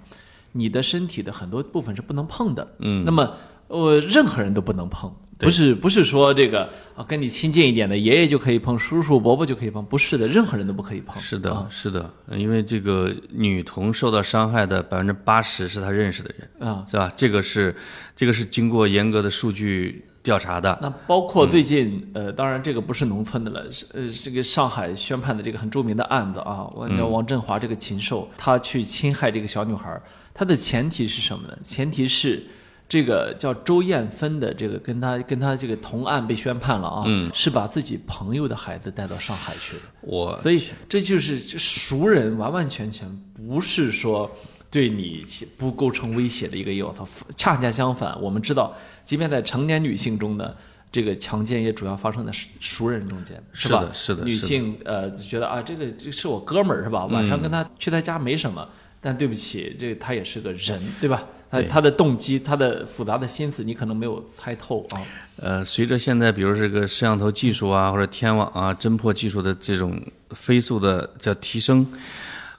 [0.51, 2.75] 你的身体的很多部分是不能碰的。
[2.77, 3.33] 嗯，那么
[3.67, 5.11] 呃，任何人都不能碰。
[5.41, 11.19] 不是不是说这个啊，跟你亲近一点的爷爷就可以碰，叔叔伯伯就可以碰，不是的，任何人都不可以碰。
[11.19, 17.11] 是的，啊是的，因为这个女童受到伤害的百分之八十是她认识的人，啊，是吧？
[17.17, 17.75] 这个是
[18.15, 20.77] 这个是经过严格的数据调查的。
[20.81, 30.01] 那包括最近，呃，当然这个不是农村的了，是呃，这个上海宣判的这个很著名的案子啊，我叫王振华这个禽兽，他去侵害这个小女孩儿，
[30.33, 31.57] 他的前提是什么呢？
[31.63, 32.43] 前提是
[32.87, 39.83] 这个叫周艳芬的这个跟他跟他这个同案被宣判了啊，是把自己朋友的孩子带到上海去的。
[40.01, 44.29] 我所以这就是熟人完完全全不是说
[44.71, 45.23] 对你
[45.57, 47.05] 不构成威胁的一个要素，
[47.35, 50.51] 恰恰相反，我们知道，即便在成年女性中呢，
[50.89, 53.43] 这个强奸也主要发生在熟熟人中间，吧？
[53.53, 57.05] 是的是的女性呃觉得啊，这个这是我哥们儿是吧？
[57.07, 58.65] 晚上跟他去他家没什么，
[59.01, 61.21] 但对不起，这他也是个人，对吧？
[61.49, 65.01] 他对他的动机，他的复杂的心思，你可能没有猜透啊。
[65.35, 71.85] 呃，随着现在比如这个摄像头技术啊，或者天网啊、侦破技术的这种飞速的叫提升，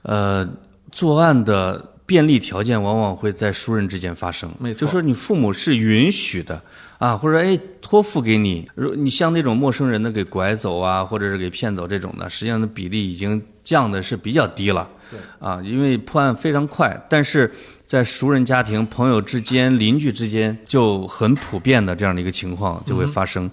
[0.03, 0.47] 呃，
[0.91, 4.51] 作案的便利条件往往会在熟人之间发生。
[4.59, 6.61] 没错就说你父母是允许的
[6.97, 14.89] 啊，或者哎托付给你，如你像那种陌生人的给拐走啊，或者是给骗走这种的，实际上的比例已经降的是比较低了。
[15.11, 17.51] 对啊，因为破案非常快，但是
[17.85, 23.49] 在熟人家庭、朋友之间、邻居之间就很普遍的这样的一个情况就会发生，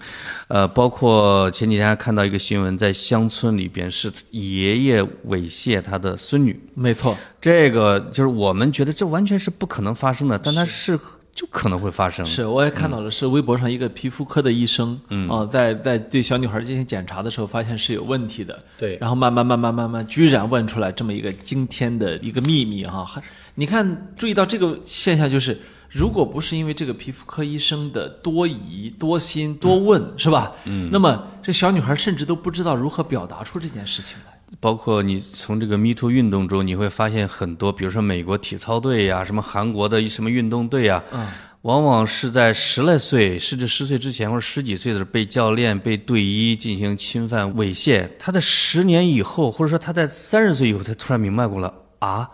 [0.49, 10.99] 呃，包括前几天还看到一个新闻，在乡村里边是爷爷猥亵他的孙女，没错，这个就是我们觉得这完全是不可能发生的，但它是
[11.33, 12.27] 就可能会发生。
[12.27, 18.97] 是，我也看到了，是微博上一个皮肤科的医生，嗯，啊，在在对小女孩进行检查的时候，发现是有问题的，对。
[19.01, 23.23] 然后慢慢慢慢慢慢，居然问出来这么一个惊天的一个秘密哈、还
[23.61, 30.51] 你看，注意到这个现象就是，如果不是因为这个皮肤科医生的多疑、多心、多问，是吧？
[30.65, 34.41] 嗯，那么这小女孩甚至都不知道如何表达出这件事情来。
[34.61, 41.27] 包括你从这个 Me Too 运动中，你会发现很多，比如说美国体操队呀，什么韩国的什么运动队呀，嗯，
[41.61, 48.09] 往往是在十来岁甚至十岁之前或者十几岁的时候被教练、被队医进行侵犯、猥亵。
[48.19, 52.27] 他在十年以后，或者说他在三十岁以后，他突然明白过了啊，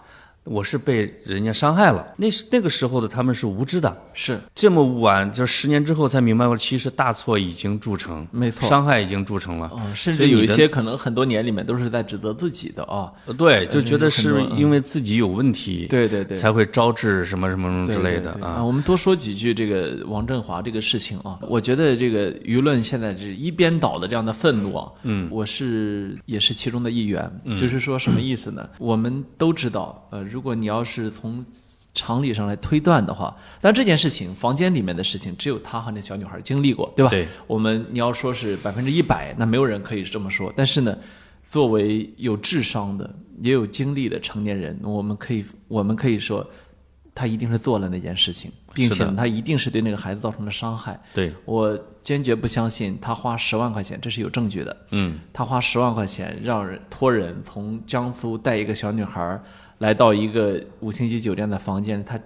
[0.47, 2.15] 我是被人家伤害了。
[2.17, 9.71] 那是那个时候的他们是无知的，是，这么晚，就十年之后才明白过，其实大错已经铸成，没错伤害已经铸成了。
[9.77, 13.13] 嗯，甚至有一些可能很多年里面都是在指责自己的啊。
[13.27, 18.63] 呃对，就觉得是因为自己有问题，对对对才会招致什么什么什么之类的啊。
[18.65, 27.31] 我们多说几句这个王振华这个事情啊，我觉得这个舆论现在是一边倒的这样的愤怒啊，嗯，我是也是其中的一员，
[27.61, 28.69] 就是说什么意思呢？
[28.79, 31.43] 我们都知道，呃，如果你要是从
[31.95, 37.09] 常理上来推断的话，但这件事情房间里面的事情，只有他和那小女孩经历过，对吧？
[37.09, 40.53] 对，我们你要说是百分之一百，那没有人可以这么说。
[40.55, 40.95] 但是呢，
[41.43, 46.47] 作为有智商的、也有经历的成年人，我们可以我们可以说，
[47.15, 51.01] 他一定是做了那件事情，并且他一定是对那个孩子造成了伤害。
[51.15, 54.77] 对，我坚决不相信他花十万块钱，这是有证据的。
[54.91, 59.43] 嗯，他花十万块钱让人托人从江苏带一个小女孩儿
[59.79, 62.19] 来到一个五星级酒店的房间，他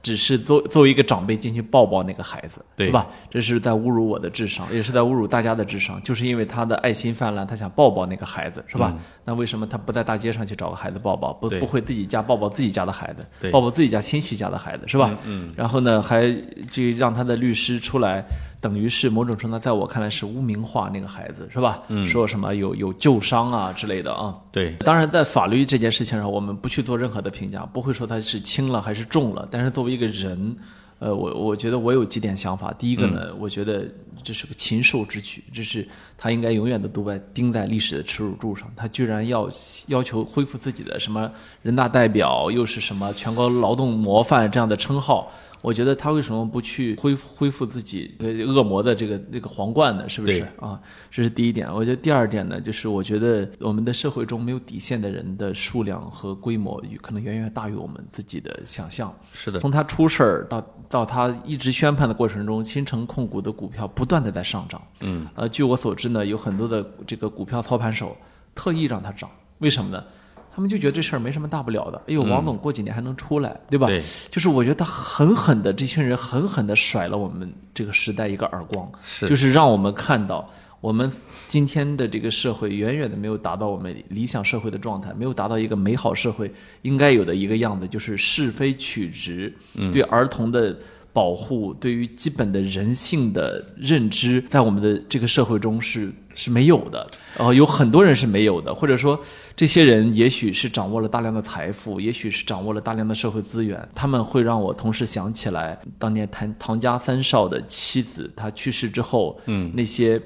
[0.00, 3.06] 只是作作为一个长辈进去抱抱那个孩子，对吧？
[3.28, 8.94] 这是在侮辱我的智商，也是在侮辱大家的智商，就是因为他的爱心泛滥，他想抱抱那个孩子，是吧？
[9.24, 15.18] 那为什么他不在大街上去找个孩子抱抱，不不会自己家抱抱自己家的孩子，对抱抱自己家亲戚家的孩子，是吧？
[15.26, 15.52] 嗯。
[15.56, 16.30] 然后呢，还
[16.70, 18.24] 就让他的律师出来，
[18.60, 21.80] 等于是某种程度，在我看来是污名化那个孩子，是吧？
[21.88, 22.06] 嗯。
[22.08, 24.34] 说什么有有旧伤啊之类的啊。
[24.50, 29.46] 对，当然，在法律这件事情上，我们不去做任何的评价，不会说他是轻了还是重了。
[29.50, 30.56] 但是作为一个人，
[30.98, 32.74] 呃，我我觉得我有几点想法。
[32.76, 33.86] 第一个呢，我觉得
[34.24, 38.68] 这是个禽兽之举，这是他应该永远的都被钉在历史的耻辱柱上。
[38.74, 39.48] 他居然要
[39.86, 41.30] 要求恢复自己的什么
[41.62, 45.30] 人大代表，又是什么全国劳动模范这样的称号。
[45.60, 50.08] 我觉得他为什么不去恢复恢复自己呃恶魔的这个那个皇冠呢？
[50.08, 50.80] 是不是啊？
[51.10, 51.72] 这是第一点。
[51.72, 59.12] 我觉得第二点呢，就是我觉得我们的社会中没有底线的人的数量和规模，可能远远大于我们自己的想象。
[59.32, 64.80] 是的，从他出事儿到到他一直宣判的过程中，新城控股的股票不断的在上涨。
[65.00, 68.16] 嗯，呃，据我所知呢，有很多的这个股票操盘手
[68.54, 70.02] 特意让它涨，为什么呢？
[70.02, 70.17] 他
[70.58, 72.02] 他们就觉得这事儿没什么大不了的。
[72.08, 73.86] 哎呦，王总过几年还能出来，对吧？
[73.86, 80.50] 对，就是我觉得他狠狠的，这群人狠狠的甩了我们这个时代一个耳光，是就是让我们看到。
[80.80, 81.08] 我们
[81.46, 89.54] 今天的这个社会远远的没有达到我们理想社会的状态，没有达到一个美好社会应该有的一个样子，就是是非曲直，
[89.92, 90.76] 对儿童的
[91.12, 97.06] 保护，对于基本的人性的认知，在我们的这个社会中是是没有的。
[97.36, 99.20] 呃，有很多人是没有的，或者说
[99.58, 110.22] 这些人也许是掌握了大量的财富，也许是掌握了大量的社会资源，他们会让我同时想起来当年唐唐家三少的妻子，他去世之后，嗯，那些。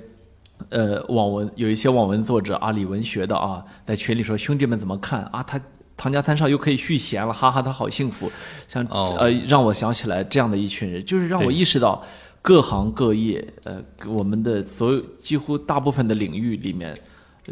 [0.68, 5.42] 呃，网文有一些网文作者阿里文学的啊，在群里说兄弟们怎么看啊？
[5.42, 5.60] 他
[5.96, 8.30] 唐家三少又可以续弦了，哈哈，他好幸福。
[8.68, 8.86] 像
[9.18, 12.00] 呃，让我想起来这样的一群人，就是让我意识到
[12.40, 16.96] 各行各业，呃，我们的所有几乎大部分的领域里面，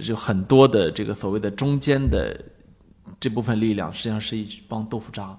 [0.01, 2.39] 就很多的这个所谓的中间的
[3.19, 5.37] 这部分力量，实际上是一帮豆腐渣。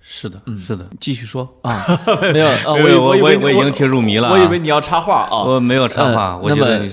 [0.00, 1.84] 是的，是的，继续说啊，
[2.32, 6.90] 没有，我我我我已经听入迷了，我以为你要插话啊，我没有插话，我觉得你。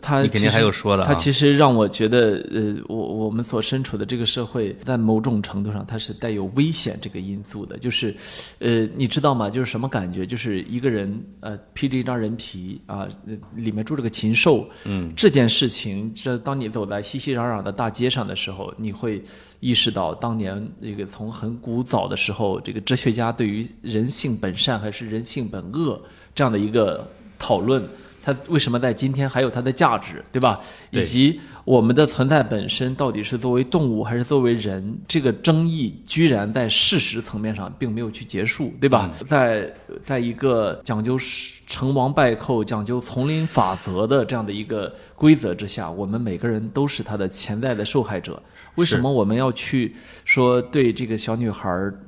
[0.00, 7.78] 他你肯定还有说的，他其实让我觉得，呃，我我们所身处的这个社会，在某种程度上，它是带有危险这个因素的。
[7.78, 8.14] 就是，
[8.60, 9.50] 呃，你知道吗？
[9.50, 10.26] 就是什么感觉？
[10.26, 13.08] 就是一个人，呃，披着一张人皮啊，
[13.54, 14.68] 里面住着个禽兽。
[14.84, 19.22] 嗯，这件事情，这当你走在熙熙攘攘的大街上的时候，你会
[19.60, 26.00] 意识到，当年这个从很古早的时候，这个哲学家对于人性本善还是人性本恶
[26.34, 27.82] 这样的一个讨论。
[28.22, 30.60] 它为什么在今天还有它的价值，对吧？
[30.90, 39.10] 以及我们的存在本身到底是作为动物还是作为人，这个争议居然在事实层面上并没有去结束，对吧？
[39.26, 39.68] 在
[40.00, 41.18] 在一个讲究
[41.66, 48.40] 成王败寇、讲究丛林法则的这样的一个规则之下，我们每个人都是它的潜在的受害者。
[48.76, 51.98] 为什么我们要去说对这个小女孩儿？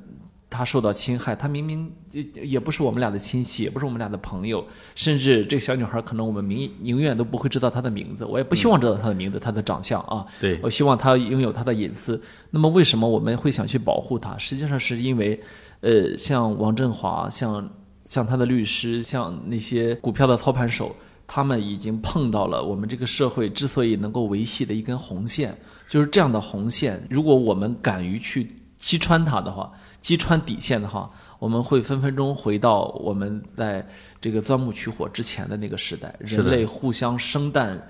[0.55, 4.65] 他受到侵害，他明明也也不是我们俩的亲戚，也不是我们俩的朋友，
[4.95, 10.25] 甚至这个小女孩可能我们明永远都不会知道她的名字，我也不希望知道她的名字、她的长相啊。
[10.39, 12.21] 对，我希望她拥有她的隐私。
[12.51, 14.37] 那么为什么我们会想去保护她？
[14.37, 15.37] 实际上是因为，
[15.81, 17.69] 呃，像王振华，像
[18.05, 20.95] 像他的律师，像那些股票的操盘手，
[21.27, 25.53] 他们已经碰到了我们这个社会之所以能够维系的一根红线，
[25.89, 27.05] 就是这样的红线。
[27.09, 29.71] 如果我们敢于去击穿它的话。
[30.05, 33.83] 击穿底线的话，我们会分分钟回到我们在
[34.21, 37.81] 这个钻木取火之前的那个时代，人类互相生蛋。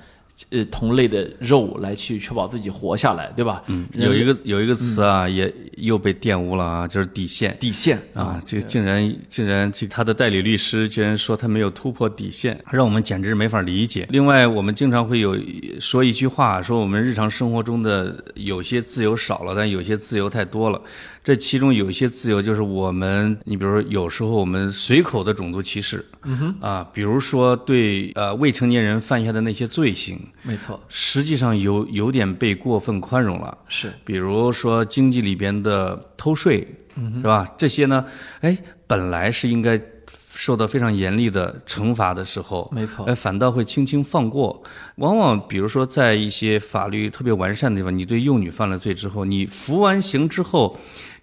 [0.50, 3.64] 呃，同类的肉来去确保自己活下来，对吧？
[3.68, 7.56] 嗯，有一个有一个词啊，也又被玷污了啊，就是底线。
[7.58, 14.06] 底线啊，这竟然竟然这他的代理律师竟然说他没有突破底线，让我们简直没法理解。
[14.10, 15.38] 另外，我们经常会有
[15.80, 20.82] 说一句话，说我们日常生活中的有些自由少了，但有些自由太多了。
[21.26, 30.20] 这其中有一些自由就是我们，你比如说有时候我们随口的种族歧视，嗯哼，啊，比如说对呃未成年人犯下的那些罪行。
[30.44, 33.58] 没错，实际上有有点被过分宽容了。
[33.68, 37.52] 是，比如说经济里边的偷税，是吧？
[37.58, 38.06] 这些呢，
[38.42, 39.82] 哎，本来是应该
[40.30, 44.62] 受到非常严厉的惩罚的时候，没错，哎，反倒会轻轻放过。
[44.98, 50.78] 往往比如说在一些法律特别完善的地方，你对幼女犯了罪之后，你服完刑之后。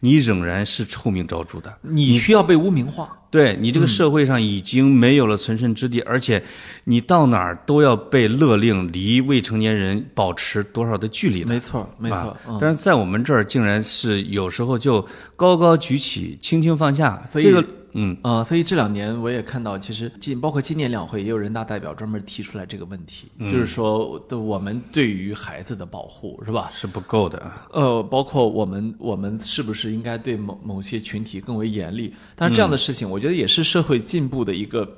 [0.05, 3.17] 你仍然是臭名昭著的，你需要被污名化。
[3.31, 6.43] 对你这个社会上已经没有了存身之地，而且
[6.83, 11.45] 你到哪儿都要被勒令离未成年人保持多少的距离。
[11.45, 12.37] 没错，没错。
[12.61, 15.07] 但是在我们这儿，竟然是有时候就
[15.43, 17.27] 高高举起，轻轻放下。
[17.29, 17.67] 所以这个。
[17.95, 26.71] 嗯啊，所以这两年我也看到，其实今包括今年两会也有人大代表专门提出来这个问题，就是说的我们对于孩子的保护是吧？
[26.73, 27.53] 是不够的。
[27.71, 32.15] 呃，包括我们我们是不是应该对某某些群体更为严厉？
[32.35, 34.91] 但是这样的事情，我觉得也是社会进步的一个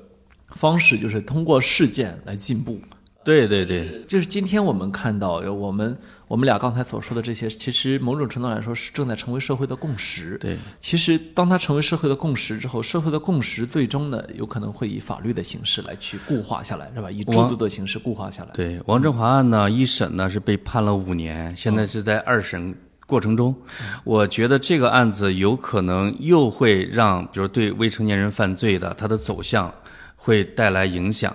[0.51, 2.79] 方式，就是通过事件来进步。
[3.25, 5.99] 对对对，就是今天我们看到我们。
[6.35, 10.37] 我们俩刚才所说的这些，其实某种程度来说是正在成为社会的共识。
[10.39, 17.09] 对，其实当它成为社会的共识之后，社会的共识最终呢，有可能会以法律的形式来去固化下来，是吧？
[17.09, 18.51] 以制度的形式固化下来。
[18.53, 22.75] 对，王振华案呢，一审呢是被判了五年，现在是在二审
[23.07, 23.55] 过程中。
[24.03, 29.73] 我觉得这个案子有可能又会让，比如对未成年人犯罪的，它的走向
[30.17, 31.33] 会带来影响。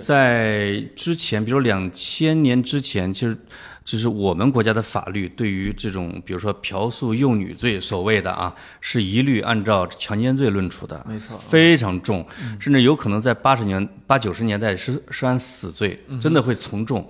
[0.00, 3.36] 在之前，比如两千年之前，其实。
[3.86, 12.26] 就是我们国家的法律对于这种，比如说嫖宿幼女罪，所谓的啊，是一律按照强奸罪论处的，没错，非常重，
[12.58, 17.08] 甚至有可能在八十年、八九十年代是是按死罪，真的会从重。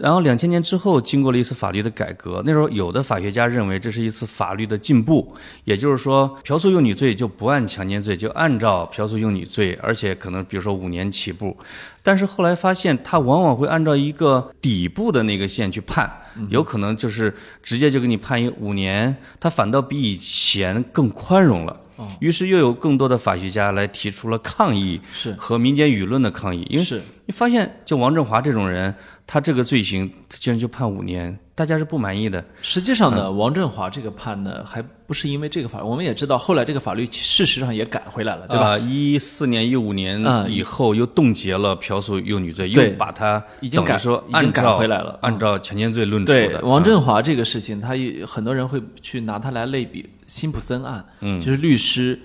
[0.00, 5.32] 然后两千年之后，经过了一次法律的改革，那时候有的法学家认为这是一次法律的进步，
[5.64, 11.56] 也就是说，嫖宿幼女罪就不按强奸罪，就按照嫖宿幼女罪，而且可能比如说五年起步。
[12.02, 16.10] 但是后来发现，他往往会按照一个底部的那个线去判，
[16.48, 17.32] 有可能就是
[17.62, 21.80] 直接就给你判一五年，他反倒比以前更宽容了。
[22.20, 28.94] 于是又有更多的法学家来提出了抗议，是和民间舆论的抗议，因为是你发现，就王振华这种人，
[29.26, 32.44] 他这个罪行竟然就判五年，大家是不满意的。
[32.62, 38.78] 实际上呢，王振华这个判呢，还不是因为这个法，我们也知道，后来这个法律事实上也改回来了，对吧？
[38.78, 46.60] 一四年、一五年以后又冻结了嫖宿幼女罪，又把他已经改说已经改回来了，按照强奸罪论处的。
[46.62, 52.18] 王振华这个事情，他很多人会去拿他来类比辛普森案，嗯，就是律师。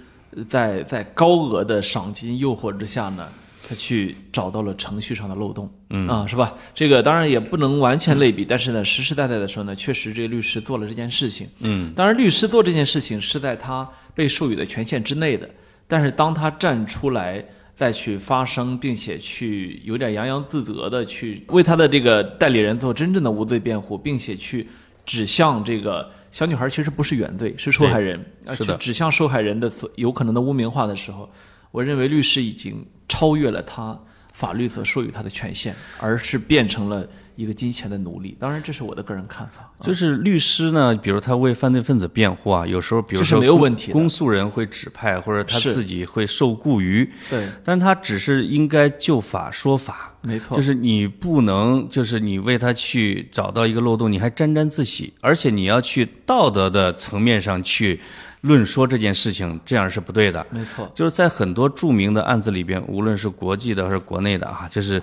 [0.48, 3.28] 在在高额的赏金诱惑之下呢，
[3.68, 6.08] 他去找到了程序上的漏洞，嗯。
[6.08, 6.54] 啊，是吧？
[6.74, 15.50] 这个当然也不能完全类比，但是呢，实实在在的说呢，确实这个律师做了这件事情，嗯，当然律师做这件事情是在他被授予的权限之内的，
[15.88, 17.44] 但是当他站出来
[17.76, 24.68] 再去发声，并且去有点洋洋自得的去为他的这个代理人做真正的无罪辩护，并且去
[25.06, 26.10] 指向这个。
[26.32, 31.30] 小女孩其实不是原罪，是受害人，而且，指向受害人的所有可能的污名化的时候，
[31.72, 34.00] 我认为律师已经超越了他
[34.34, 37.08] 法律所授予他的权限，而是变成了。
[37.38, 39.68] 一个金钱的奴隶，当然这是我的个人看法。
[39.82, 58.00] 就是律师呢，比如他为犯罪分子辩护啊，有时候比如说没有问题，公诉人会指派或者他自己会受雇于，对，但是他只是应该就法说法，没错，就是你不能就是你为他去找到一个漏洞，你还沾沾自喜，而且你要去道德的层面上去。
[58.42, 60.46] 论说这件事情，这样是不对的。
[60.50, 65.02] 没错，就是在很多著名的案子里边，无论是国际的还是国内的啊，就是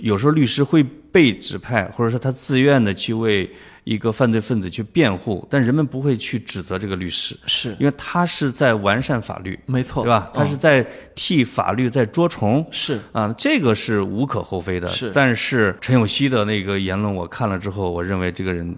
[0.00, 0.82] 有时候律师会
[1.12, 3.50] 被指派，或者说他自愿的去为
[3.84, 10.30] 一个犯罪分子去辩护，但人们不会去指责这个律师，是因为他是在完善法律，没错，对吧？
[10.32, 14.88] 他是在替法律在捉虫，是啊，这个是无可厚非的。
[14.88, 18.74] 是，但是陈永熙的那个言论，我看了之后，我认为这个人。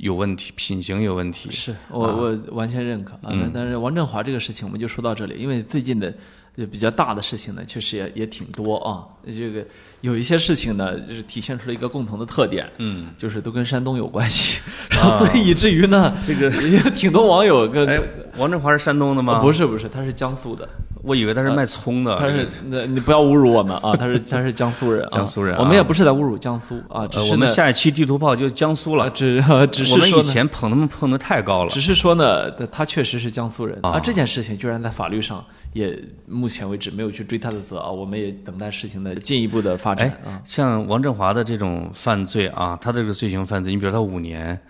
[0.00, 3.32] 有问题，品行有问题，是我我完全认可啊。
[3.52, 6.12] 但是王振华这个事情，我们就说到这里，因为最近的
[6.70, 9.06] 比较大的事情呢，确实也也挺多啊。
[9.26, 9.64] 这个
[10.00, 14.60] 有一些事情呢，就是体现出了一个共同的特点，嗯，就是都跟山东有关系，
[14.90, 16.50] 然后所以以至于呢，这个。
[16.70, 18.00] 也挺多网友跟
[18.36, 19.40] 王振华是山东的吗？
[19.40, 20.68] 不是不是，他是江苏的。
[21.02, 23.94] 我以为他是卖葱的，他是那，你不要侮辱我们啊！
[23.96, 29.42] 他是他是江苏人，江苏人，我们也不是在侮辱江苏啊，只是我们下一期地图炮就江苏了，只
[29.72, 33.78] 只是我们以前捧他们捧的太高了，只是说呢，他确实是江苏人。
[33.82, 35.42] 啊，这件事情居然在法律上
[35.72, 40.40] 也目前为止没有去追他的责啊，我们也等待事情的进一步的发展啊。
[40.44, 44.60] 像王振华的这种犯罪啊，他这个罪行犯罪，你比如他五年。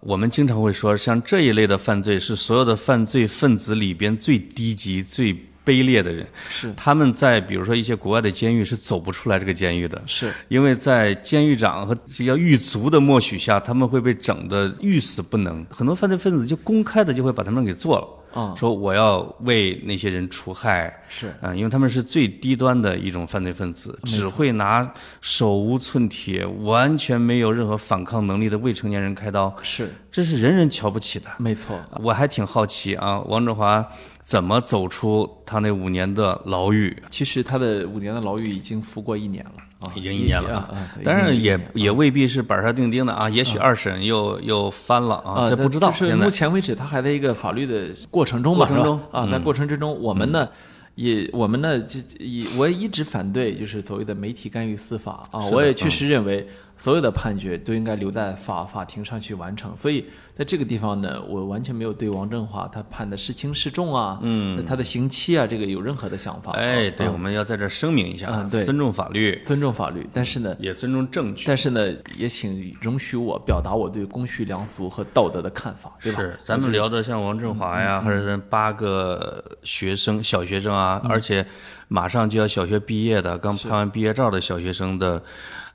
[0.00, 5.34] 我们经常会说，像这一类的犯罪是所有的犯罪分子里边最低级、最
[5.66, 6.26] 卑劣的人。
[6.50, 15.62] 是他们在比如说一些国外的监狱是走不出来这个监狱的，是因为在监狱长和这些狱卒的默许下，他们会被整的欲死不能。
[15.68, 18.08] 很多犯罪分子就公开的就会把他们给做了。
[18.32, 31.26] 啊，说我要为那些人除害，是嗯，因为他们是最低端的一种犯罪分子，只会拿手无寸铁、完全没有任何反抗能力的未成年人开刀，是，这是人人瞧不起的。
[31.38, 33.86] 没错，我还挺好奇啊，王振华
[34.22, 36.96] 怎么走出他那五年的牢狱？
[37.10, 39.52] 其实他的五年的牢狱已经服过一年了。
[39.94, 40.68] 已经一年了啊，
[41.04, 45.90] 当然也也未必是板上钉钉的啊，也许二审又又翻了啊，这不知道。
[45.90, 50.48] 就是目前为止，他还在一个法律的过程中吧，是吧啊，在过程之中，我们呢。
[50.94, 55.40] 也，我们呢，就也我一直反对，就是所谓的媒体干预司法啊。
[55.46, 59.76] 我也确实认为，所有的判决都应该留在法法庭上去完成。
[59.76, 60.04] 所以，
[60.36, 66.52] 在这个地方呢，我完全没有对王振华他判的是轻是重啊，嗯，他的刑期啊，这个有任何的想法。
[66.52, 70.06] 哎，对，我们要在这声明一下，对，尊重法律，尊重法律。
[70.12, 71.44] 但是呢，也尊重证据。
[71.46, 76.20] 但是呢，也请容许我表达我对公序良俗和道德的看法，对吧？
[76.20, 80.82] 是，咱们聊的像王振华呀，或者八个学生，小学生啊。
[80.82, 81.46] 啊，而且
[81.86, 85.22] 马上就要小学毕业的，刚拍完毕业照的小学生的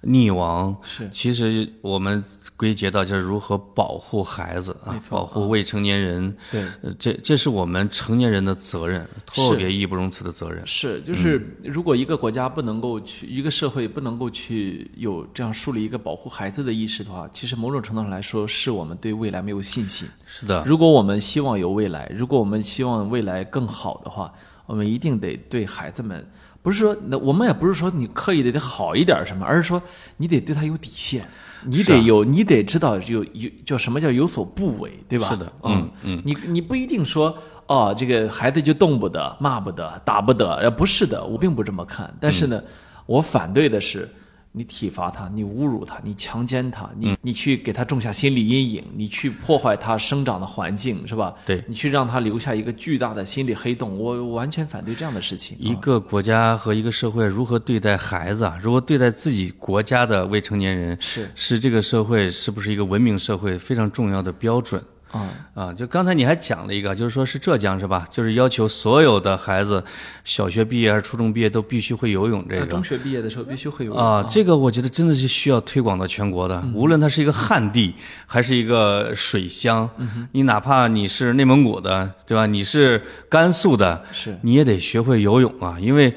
[0.03, 2.23] 溺亡，是其实我们
[2.55, 6.63] 归结到就是如何保护孩子啊，保护未成年人，对，
[6.97, 10.65] 这这是我们成年人的责任，特别义不容辞的责任。
[10.65, 20.07] 是，就是如果一个国家不能够去，一个社会不能够去有这样树立一个保护孩子的意识的话，其实某种程度上来说，是我们对未来没有信心。
[20.25, 24.31] 是的，如果我们希望有未来，如果我们希望未来更好的话。
[24.67, 26.29] 我们一定得对孩子们。
[26.67, 29.81] 不是说那我们也不是说你刻意的得好一点什么，而是说
[30.17, 31.25] 你得对他有底线，
[31.63, 35.29] 你得有，你得知道有有叫什么叫有所不为，对吧？
[35.29, 37.33] 是的嗯嗯，你你不一定说
[37.67, 42.13] 哦，这个孩子就动不得、骂不得、打不得，呃，不是的，我并不这么看。
[42.19, 42.61] 但是呢，
[43.05, 44.05] 我反对的是。
[44.51, 51.33] 你体罚他，你侮辱他，你强奸他，你你去给他种下心理阴影，你去破坏他生长的环境，是吧？
[51.45, 55.55] 对你去让他留下一个巨大的心理黑洞，我我完全反对这样的事情。
[55.59, 64.81] 一个国家和一个社会如何对待孩子啊，如何对待自己国家的未成年人，是是这个社会是不是一个文明社会非常重要的标准。
[65.17, 68.05] 啊，啊，就刚才你还讲了一个，就是说是浙江是吧？
[68.09, 69.83] 就是要求所有的孩子，
[70.23, 72.65] 小学毕业还是初中毕业都必须会游泳这个。
[72.65, 77.95] 中学毕业的时候必须会游泳啊，这个我觉得真的是需要推广到全国的，无论它是一个旱地
[78.25, 79.89] 还是一个水乡，
[80.33, 82.45] 你哪怕你是内蒙古的，对吧？
[82.45, 86.15] 你是甘肃的，是你也得学会游泳啊，因为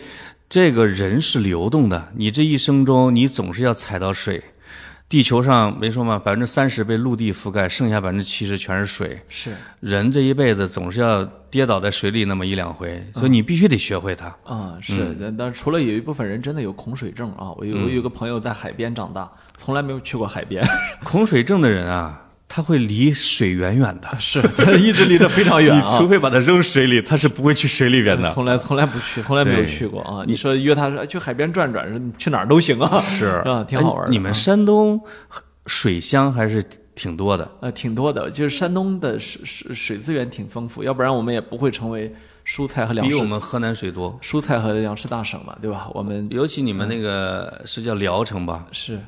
[0.48, 4.42] 这个人是流动的，你这一生中你总是要踩到水。
[5.10, 6.20] 地球上没说吗？
[6.20, 9.20] 百分之三十被陆地覆盖，剩下百分之七十全是水。
[9.28, 9.50] 是
[9.80, 14.26] 人这一辈子总是要跌倒在水里那么一两回，所以你必须得学会它。
[14.44, 20.64] 啊，是，但但除了有一部分人真的有恐水症啊，我有我有个朋友在海边长大，从来没有去过海边，
[21.02, 26.08] 恐水症的人啊，他会离水远远的，是它一直离得非常远 你啊除。
[26.08, 28.34] 非把它扔水里，它是不会去水里边的。
[28.34, 30.24] 从来从来不去，从来没有去过啊！
[30.26, 35.00] 你说约他说哎去海边转转，去哪儿都行啊， 是 啊，挺好玩你们山东
[35.66, 36.60] 水乡还是
[36.96, 37.48] 挺多的。
[37.60, 42.12] 呃挺多的，就是山东的水水水资源挺丰富，要不然我们也不会成为
[42.44, 45.88] 蔬菜和粮食比我们河南水多，蔬菜和粮食大省嘛，对吧？
[45.94, 48.66] 我们尤其你们那个是叫聊城吧？
[48.72, 48.98] 是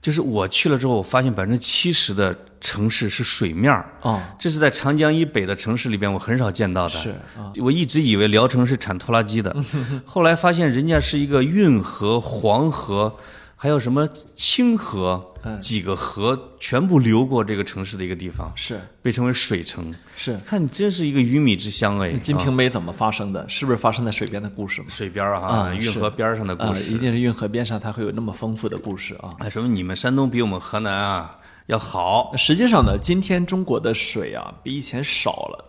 [0.00, 3.84] 就是我去了之后，我发现百分之七十的城市是水面儿。
[4.02, 6.90] 哦，这是在长江以北的城市里边我很少见到的。
[6.90, 9.54] 是啊，我一直以为聊城是产拖拉机的，
[10.04, 13.16] 后来发现人家是一个运河、黄河，
[13.56, 19.94] 还有什么清河，嗯几个河全部流过这个城市的一个地方，是被称为水城。
[20.16, 20.36] 是。
[20.46, 22.12] 看，你真是一个鱼米之乡哎！
[22.20, 23.48] 《金啊瓶梅》怎么发生的？
[23.48, 24.88] 是不是发生在水边的故事嘛？
[24.90, 26.92] 水边啊，啊运河边上的啊、故事。
[26.92, 29.34] 一定是运河边上才会有那么丰富的故事啊。
[29.38, 32.32] 哎，说明你们山东比我们河南啊要好。
[32.36, 35.64] 实际上呢，今天中国的水啊比以前少了。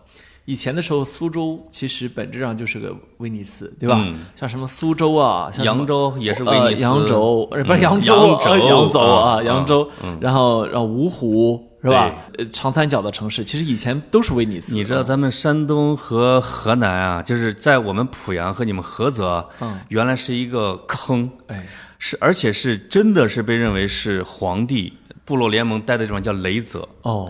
[0.48, 4.02] 以前的时候，苏州其实本质上就是个威尼斯，对吧？
[4.34, 7.82] 像什么苏州啊，像扬州也是威尼斯，呃、扬州，呃不是嗯。
[7.82, 8.50] 扬州，扬州。
[8.50, 9.90] 呃扬州啊，啊扬州，
[10.22, 12.16] 然后然后芜湖是吧？
[12.38, 14.72] 呃，长三角的城市，其实以前都是威尼斯。
[14.72, 21.68] 你知道咱们山东和河南啊，就是在我们濮阳和你们菏泽，嗯，原来是一个坑，哎，
[22.00, 24.94] 是而且是真的是被认为是皇帝
[25.26, 26.88] 部落联盟待的地方叫雷泽。
[27.02, 27.30] 哦，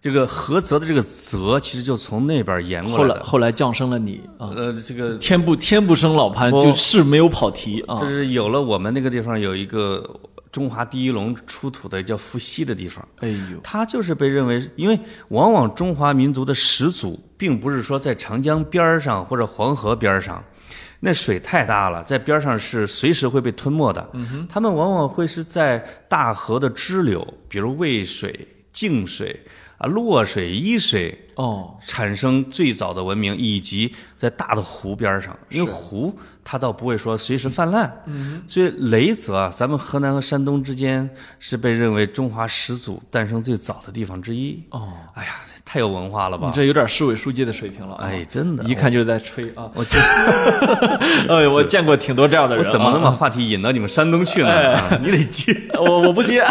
[0.00, 3.24] 这个菏泽的这个泽，其实就从那边延过后来来的。
[3.24, 8.06] 后来降生了你啊，呃，这个天不天不生老潘，就是没有跑题啊就。
[8.06, 10.08] 是有了我们那个地方有一个
[10.52, 13.06] 中华第一龙出土的叫伏羲的地方。
[13.18, 14.98] 哎呦，他就是被认为，因为
[15.30, 20.42] 往往中华民族的始祖并不是说在长江边上或者黄河边上，
[21.00, 24.08] 那水太大了，在边上是随时会被吞没的。
[24.12, 29.44] 嗯他们往往会是在大河的支流，比如渭水、泾水
[29.78, 36.18] 啊、洛水、伊水，哦，产生最早的文明，以及在大的湖边上，因为湖
[36.50, 41.06] 它倒不会说随时泛滥，嗯，所以雷泽啊，咱们河南和山东之间
[41.38, 44.58] 是被认为中华始祖诞生最早的地方之一。
[44.70, 45.32] 哦，哎呀，
[45.62, 46.46] 太有文化了吧？
[46.46, 48.04] 你这有点市委书记的水平了啊。
[48.06, 49.68] 哎，真的，一看就是在吹啊！
[49.74, 49.98] 我这
[51.28, 52.66] 哎，我见过挺多这样的人啊。
[52.66, 54.72] 我怎么能把话题引到你们山东去呢？
[54.72, 55.54] 啊 你得接。
[55.78, 56.42] 我我不接。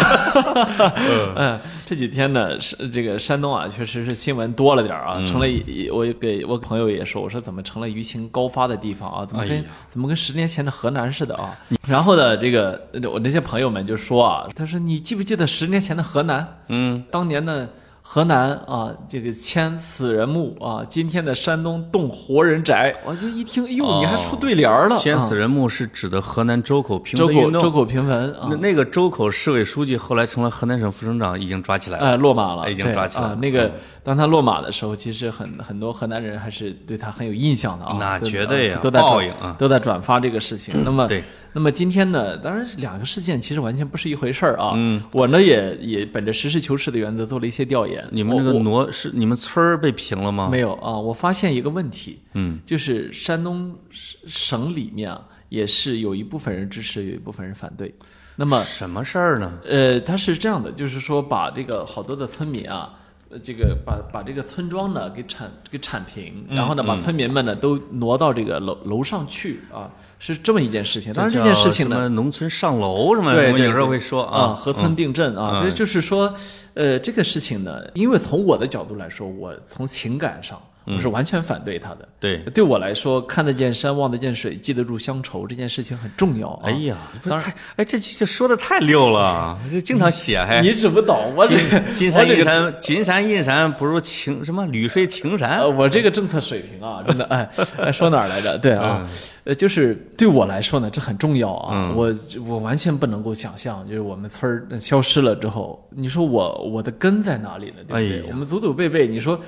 [1.35, 9.25] 嗯，这几天呢，是这个山东啊，确实是新闻多了点儿啊，成了一我给我朋友也说，我说怎么成了舆情高发的地方啊？
[9.25, 11.57] 怎么跟、怎么跟十年前的河南似的啊？
[11.87, 16.47] 然后呢，这个我那些朋友们就说啊，他说你记不记得十年前的河南？
[16.67, 17.67] 嗯，当年的
[18.09, 24.95] 河南啊，这个迁死人墓啊，今天的山东动活人宅，我就一听，哎呦，你还出对联儿了？
[24.95, 32.05] 迁死啊人墓是指的河南周口平周分运周口平坟啊那，那个周口市委书记后来成了河南省副省长，已经抓起来了。
[32.05, 33.35] 呃，落马了，已经抓起来了啊。
[33.41, 33.69] 那个
[34.01, 37.97] 当他落马的时候，其实很很多河南人还是对他很有印象的啊。
[37.99, 40.73] 那绝对呀都在转报应啊都在转发这个事情。
[40.85, 41.21] 那么对，
[41.53, 44.73] 那么今天呢，当然两个事件其实完全不是一回事儿啊。
[44.75, 48.07] 嗯，我呢也也本着实事求是的原则做了一些调研。
[48.11, 50.49] 你们那个挪是你们村儿被平了吗？
[50.51, 57.93] 没有啊，我发现一个问题，嗯，就是山东省里面啊，也是有一部分人支持，有一部分人反对。
[58.35, 59.51] 那么什么事儿呢？
[59.65, 62.93] 呃，他是这样的，就是说把这个好多的村民啊，
[63.31, 69.89] 呃这个把把这个村庄呢给铲给铲平，然后呢把村民们呢都挪到这个楼楼上去啊，
[70.19, 71.13] 是这么一件事情。
[71.13, 76.33] 当然这件事情呢，农村上楼什么，对，我们有时候会说啊，合村并镇啊，这就是说，
[76.73, 80.61] 呃，这个事情呢，因为从我的角度来说，我从情感上。
[80.87, 82.07] 我是完全反对他的。
[82.19, 86.49] 对，对我来说，看得见山，望得见水，记得住乡愁，这件事情很重要。
[86.63, 86.95] 哎呀，
[87.27, 90.61] 当然，哎，这这说的太溜了，这经常写还。
[90.61, 91.33] 你怎么懂？
[91.35, 91.57] 我这
[91.93, 95.59] 金山银山，金山银山不如青什么绿水青山。
[95.75, 98.57] 我这个政策水平啊，真的哎， 哎，说哪儿来着？
[98.57, 99.05] 对啊，
[99.43, 101.93] 呃，就是对我来说呢，这很重要啊。
[101.95, 102.13] 我
[102.45, 107.75] 我完全不能够想象，就是我们村儿消失了之后，你说我我的根在哪里呢？
[107.87, 108.31] 对不对？
[108.31, 109.39] 我们祖祖辈辈，你说。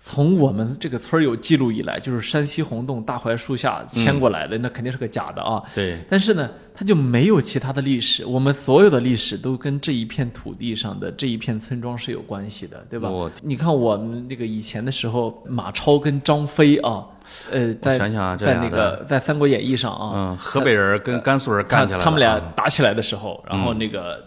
[0.00, 5.60] 从我们这个村儿有记录以来，就是山西洪洞大槐树下迁过来的，那肯定是个假的啊。
[5.74, 5.98] 对。
[6.08, 13.10] 但是呢，它就没有其他的历史，我们所有的历史都跟这一片土地上的这一片村庄是有关系的，对吧？
[13.42, 17.04] 你看我们那个以前的时候，马超跟张飞啊，
[17.50, 24.24] 呃，在想想在那个在《三国演义》上啊，嗯，河北人跟甘肃人干起来，他们俩打起来的时候，然后那个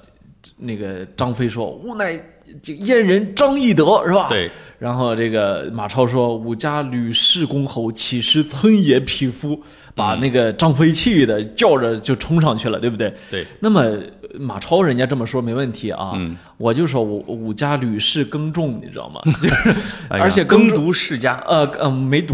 [0.57, 2.19] 那个张飞说：“吾乃
[2.61, 4.49] 这燕人张翼德，是吧？”对。
[4.79, 9.61] 然后这个马超说：“吾家吕氏公侯，岂是村野匹夫？”
[9.93, 13.13] 把那个张飞气的叫着就冲上去了，对不对？
[13.29, 13.45] 对。
[13.59, 13.85] 那么
[14.39, 16.13] 马超人家这么说没问题啊。
[16.15, 16.35] 嗯。
[16.57, 19.21] 我就说吾吾家吕氏耕种，你知道吗？
[19.43, 19.75] 就是，
[20.09, 21.43] 而且耕读世家。
[21.45, 22.33] 呃呃，没读，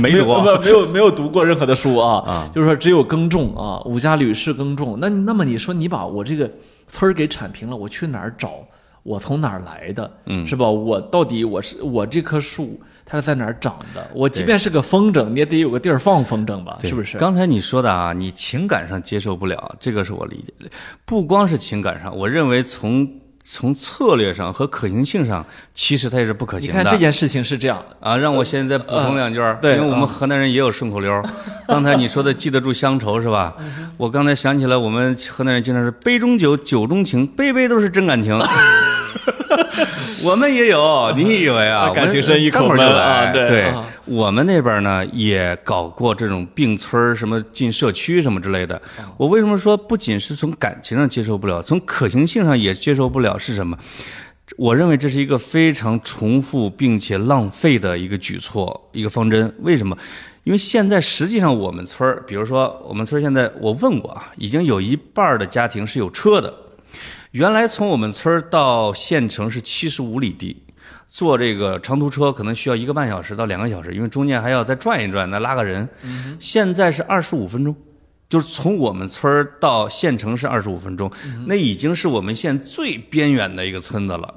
[0.00, 2.24] 没 读，不没有没有读过任何的书啊。
[2.26, 2.50] 啊。
[2.54, 4.98] 就是说只有耕种啊，吾家吕氏耕种。
[4.98, 6.50] 那那么你说你把我这个
[6.92, 8.62] 村儿给铲平了，我去哪儿找？
[9.02, 10.08] 我从哪儿来的？
[10.26, 10.68] 嗯，是吧？
[10.68, 14.06] 我到底我是我这棵树，它是在哪儿长的？
[14.14, 16.78] 我即便是个风筝，你也得有个地儿放风筝吧？
[16.84, 17.16] 是不是？
[17.16, 20.70] 刚才你说的啊，你情感上接受不了，这个是我理解的。
[21.06, 23.10] 不光是情感上，我认为从
[23.44, 26.78] 从策略上和可行性上，其实它也是不可行的。
[26.78, 31.22] 你看这件事情是这样啊，让我现在再补充两句儿，因为我们河南人也有顺口溜。
[31.66, 33.54] 刚才你说的记得住乡愁是吧？
[33.96, 38.38] 我刚才想起来，我们河南人经常是杯中酒，酒中情，杯杯都是真感情。
[40.24, 41.90] 我们也有，你以为啊？
[41.94, 43.32] 感情深一口闷啊！
[43.32, 43.72] 对，
[44.04, 48.80] 我们那边呢也搞过这种并村什么进社区什么之类的。
[49.16, 53.36] 我为什么说不仅是从感情上接受不了，从可行性上也接受不了？
[53.36, 53.76] 是什么？
[54.56, 59.52] 我认为这是一个非常重复并且浪费的一个举措，一个方针。
[59.60, 59.96] 为什么？
[60.44, 66.52] 因为现在实际上我们村儿，比如说我们村儿现在，我问过啊，已经有一半的家庭是有车的。
[67.32, 70.54] 原来从我们村儿到县城是七十五里地，
[71.08, 75.88] 坐这个长途车可能需要一个半小时到两个小时，因为中间还要再转一转，再拉个人。
[76.38, 77.74] 现在是二十五分钟，
[78.28, 81.10] 就是从我们村儿到县城是二十五分钟，
[81.46, 84.34] 那已经是我们县最边远的一个村子了。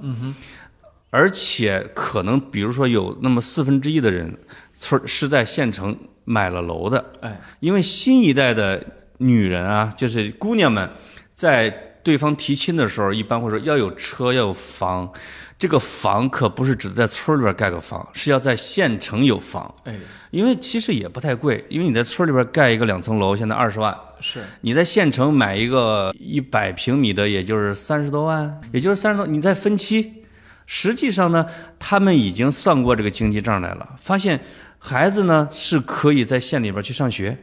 [1.09, 4.33] 而且可能比如说有那么四分之一的人
[4.73, 5.93] 村是在县城
[6.23, 7.11] 买了楼的。
[7.19, 8.81] 哎，因为新一代的
[9.17, 10.89] 女人啊，就是姑娘们
[11.33, 11.81] 在。
[12.05, 15.11] 对方提亲的时候，一般会说要有车，要有房。
[15.57, 19.73] 这个房可不是只在村里边盖个房，是要在县城有房。
[19.85, 19.95] 哎，
[20.29, 23.97] 因为其实也不太贵，因为你在村里边盖一个两层楼，现在二十万。
[24.21, 24.41] 是。
[24.61, 29.25] 你在县城买一个一百平米的，也就是三十多万，也就是三十多。
[29.25, 30.25] 你再分期，
[30.67, 31.47] 实际上呢，
[31.79, 34.41] 他们已经算过这个经济账来了，发现
[34.77, 37.35] 孩子呢是可以在县里边去上学。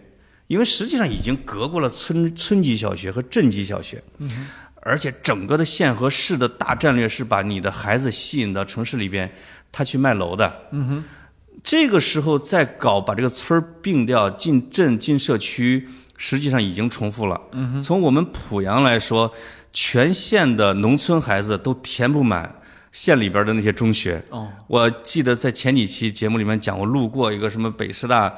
[0.52, 4.02] 因为实际上已经隔过了村村级小学和镇级小学，
[4.82, 9.32] 而且整个的县和市的大战略是把你的孩子吸引到城市里边，
[9.72, 10.68] 他去卖楼的。
[11.64, 15.88] 这个时候再搞把这个村儿并掉进镇进社区，
[16.18, 17.40] 实际上已经重复了。
[17.82, 19.32] 从我们濮阳来说，
[19.72, 22.54] 全县的农村孩子都填不满
[22.90, 24.22] 县里边的那些中学。
[24.66, 28.30] 我记得在前几期节目里面讲过，路过一个什么北师大。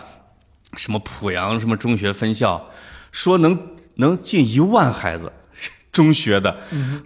[0.76, 2.64] 什么濮阳什么中学分校，
[3.12, 3.58] 说能
[3.96, 5.32] 能进一万孩子
[5.92, 6.56] 中学的，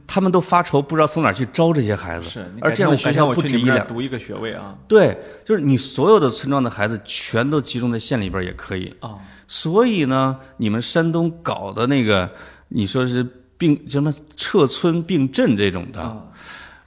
[0.06, 2.26] 他们都发愁，不知道从哪去招这些孩子。
[2.28, 4.74] 是，而这样的学校不止一两，读一个学位啊。
[4.88, 9.18] 对，就是你所有的村庄的孩子全都集中在县里边也可以啊。
[9.46, 12.30] 所以呢，你们山东搞的那个，
[12.68, 13.26] 你说是
[13.58, 16.32] 并什么撤村并镇这种的，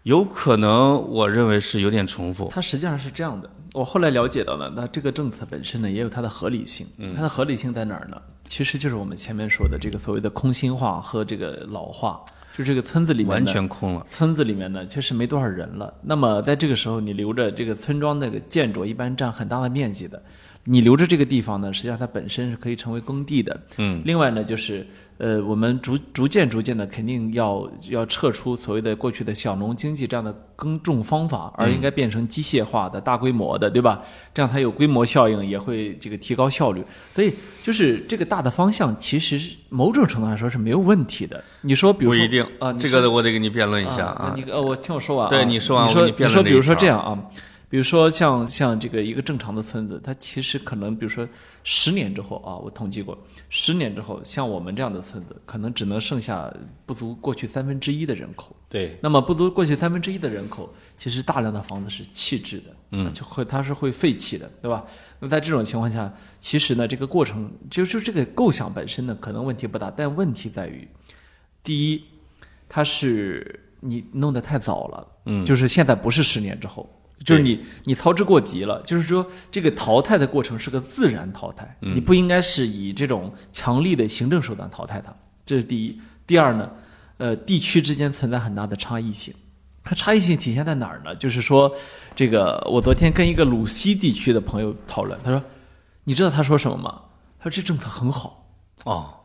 [0.03, 2.49] 有可能我认为是有点重复。
[2.51, 3.47] 它实际上是这样的。
[3.73, 6.85] 我后来了解到了，那这个政策本身呢，也有它的合理性。
[7.15, 8.21] 它的合理性在哪儿呢？
[8.47, 12.21] 其实就是我们前面说的这个所谓的空心化和这个老化，
[12.57, 14.05] 就这个村子里面完全空了。
[14.09, 15.93] 村子里面呢，确实没多少人了。
[16.01, 20.21] 那么在这个时候，你留着这个村庄那个建筑，一般占很大的面积的，
[20.63, 23.59] 你留着这个地方呢，实际上它本身是可以成为耕地的。
[23.77, 24.85] 嗯，另外呢，就是
[25.17, 34.01] 呃，我们逐逐渐逐渐的肯定要要撤出所谓的过去的小农经济这样的耕种方法，而应该变成机械化的大规模的，对吧？
[34.33, 36.83] 这样它有规模效应，也会这个提高效率。
[37.11, 37.33] 所以
[37.63, 39.39] 就是这个大的方向，其实
[39.69, 41.43] 某种程度上说是没有问题的。
[41.61, 44.33] 你说，比如说不一定啊，这个我得给你辩论一下啊。
[44.35, 45.29] 你呃，我听我说完啊。
[45.29, 47.17] 对你说完你说我给你辩你说，比如说这样啊，
[47.71, 51.25] 比如说像像这个一个正常的村子，它其实可能，比如说
[51.63, 53.17] 十年之后啊，我统计过，
[53.47, 56.53] 十年之后，像我们这样的村子，可能只能剩下
[56.85, 58.53] 不足过去三分之一的人口。
[58.67, 64.85] 对，那么不足过去三分之一的人口，其实大量的房子是弃置的，嗯，就会它是会废弃的，对吧？
[65.21, 70.85] 那在这种情况下，其实呢，这个过程就就这个构想本身呢，可能问题不大，但问题在于，
[71.63, 72.03] 第一，
[72.67, 76.89] 它是你弄得太早了，嗯就是现在不是十年之后。
[77.23, 78.81] 就是你，你操之过急了。
[78.83, 85.13] 就是说，这个淘汰的过程是个自然淘汰，嗯你不应该是以这种强力的行政手段淘汰它。
[85.45, 86.01] 这是第一。
[86.27, 86.71] 第二呢，
[87.17, 89.33] 呃，地区之间存在很大的差异性。
[89.83, 91.15] 它差异性体现在哪儿呢？
[91.15, 91.75] 就是说，
[92.15, 95.41] 这个我昨天跟一个鲁西地区的朋友讨论，他说
[96.05, 97.01] ：“你知道他说什么吗？
[97.39, 98.47] 他说这政策很好。
[98.83, 99.20] 哦，哎，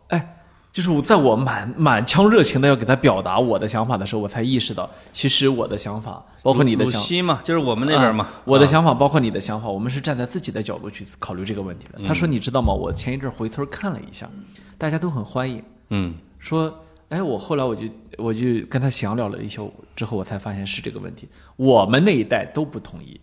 [0.77, 8.43] 就是我在我满满腔热情的要给他表达我的想法的时候，我才意识到，其实我的想法，包括你的鲁想西嘛，就是我们那边嘛啊。
[8.45, 11.99] 我的啊想法包括你的想法，我们是站在自己的角度去考虑这个问题的。
[12.07, 12.75] 他嗯说：“你知道吗？
[12.75, 14.29] 我前一阵儿回村看了一下，
[14.77, 15.65] 大家都很欢迎。
[15.89, 16.71] 嗯说，
[17.09, 17.87] 哎，我后来我就
[18.19, 19.63] 我就跟他详聊了一下
[19.95, 21.27] 之后，我才发现是这个问题。
[21.57, 23.19] 我们那一代都不同意，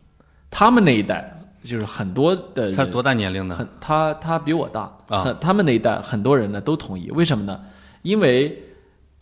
[0.50, 3.56] 他们那一代就是很多的人，他多大年龄呢？
[3.56, 7.60] 很他他比我大，啊很他们那一代很多人呢都同意，为什么呢？
[8.02, 8.62] 因为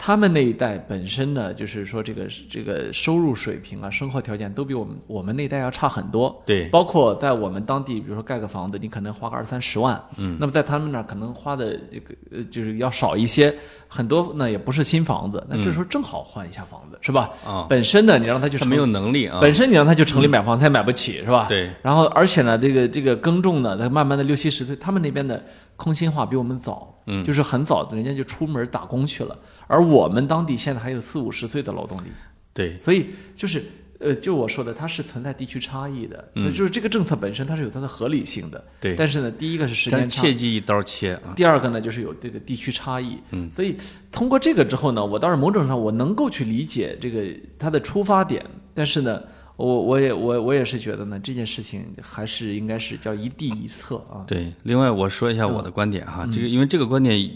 [0.04, 6.42] 他们那一代本身呢，就是说这个这个收入水平啊、生活条件都比我们我们那一代要差很多。
[6.44, 13.54] 对包括在我们当地，比如说盖个房子，你可能花个二三十万，嗯，那么在他们那儿可能花的这个呃就是要少一些，
[13.88, 17.30] 很多呢也不是新房子，那这时候正好换一下房子，是吧？
[17.46, 19.38] 啊本身呢，你让他就是没有能力啊。
[19.40, 21.46] 本身你让他就城里买房，他也买不起，是吧？
[21.48, 21.70] 对。
[21.84, 25.46] 然后，而且呢，这个这个耕种呢，他慢慢的六七十岁，他们那边的
[25.76, 29.38] 空心化比我们早，嗯就是很早人家就出门打工去了，
[29.72, 32.08] 而我们当地现在还有四五十岁的劳动力，
[32.54, 33.64] 对，所以就是。
[34.04, 36.52] 呃，就我说的，它是存在地区差异的，嗯。
[36.52, 38.96] 就是这个政策本身它是有它的合理性的，对。
[38.96, 41.34] 但是呢，第一个是时间差，切记一刀切啊。
[41.36, 43.20] 第二个呢，就是有这个地区差异。
[43.30, 43.76] 嗯，所以
[44.12, 47.28] 通过这个之后呢，我倒是某种上我能够去理解这个
[47.60, 48.44] 它的出发点，
[48.74, 49.22] 但是呢，
[49.56, 54.26] 我我也我我也是觉得呢，这件事情还是应该是叫一地一策啊。
[54.28, 57.32] 对，另外我说一下我的观点哈，这个因为这个观点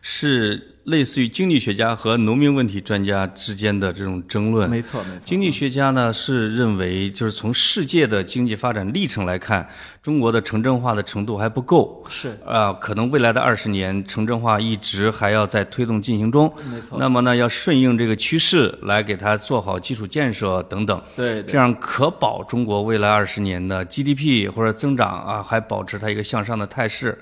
[0.00, 4.70] 是类似于经济学家和农民问题专家之间的这种争论。
[4.70, 5.20] 没错没错。
[5.24, 9.68] 经济学家呢是认为，就是从世界的经济发展历程来看，
[10.00, 12.04] 中国的城镇化的程度还不够。
[12.08, 16.52] 是啊、可能未来的二十年，城镇化一直还要在推动进行中。
[16.70, 16.96] 没错。
[16.98, 21.02] 那么呢，要顺应这个趋势来给它做好基础建设等等。
[21.16, 27.18] 对对这样可保中国未来二十年的 GDP 或者增长啊，还保持它一个向上的态势。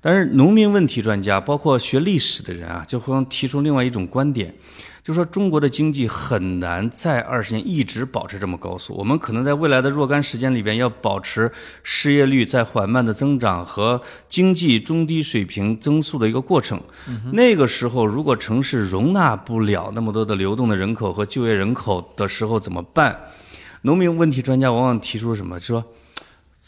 [0.00, 4.54] 但是农民问题专家，包括学历史的人啊，就会提出另外一种观点，
[5.02, 8.94] 就是说中国的经济很难在二十年一直保持这么高速。
[8.94, 11.50] 我们可能在未来的若干时间里边，要保持
[11.82, 16.80] 失业率在缓慢的增长和经济中低水平增速的一个过程。
[17.32, 23.18] 那个时候，如果城市容纳不了那么多的流动的人口和就业人口的时候，怎么办？
[23.82, 25.58] 农民问题专家往往提出什么？
[25.58, 25.84] 说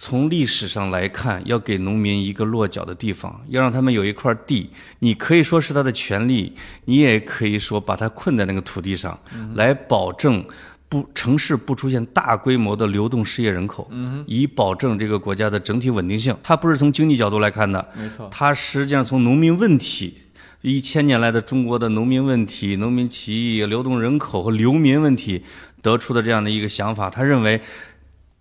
[0.00, 4.70] 从历史上来看，要给农民一个落脚的地方，要让他们有一块地。
[5.00, 6.52] 你可以说是他的权利，
[6.84, 9.18] 你也可以说把他困在那个土地上，
[9.56, 10.44] 来保证
[10.88, 13.90] 不城市不出现大规模的流动失业人口，
[14.24, 16.32] 以保证这个国家的整体稳定性。
[16.44, 18.28] 它不是从经济角度来看的，没错。
[18.30, 20.18] 它实际上从农民问题。
[20.60, 25.44] 一千年来的中国的农民问题、农民起义、流动人口和流民问题
[25.82, 27.60] 得出的这样的一个想法，他认为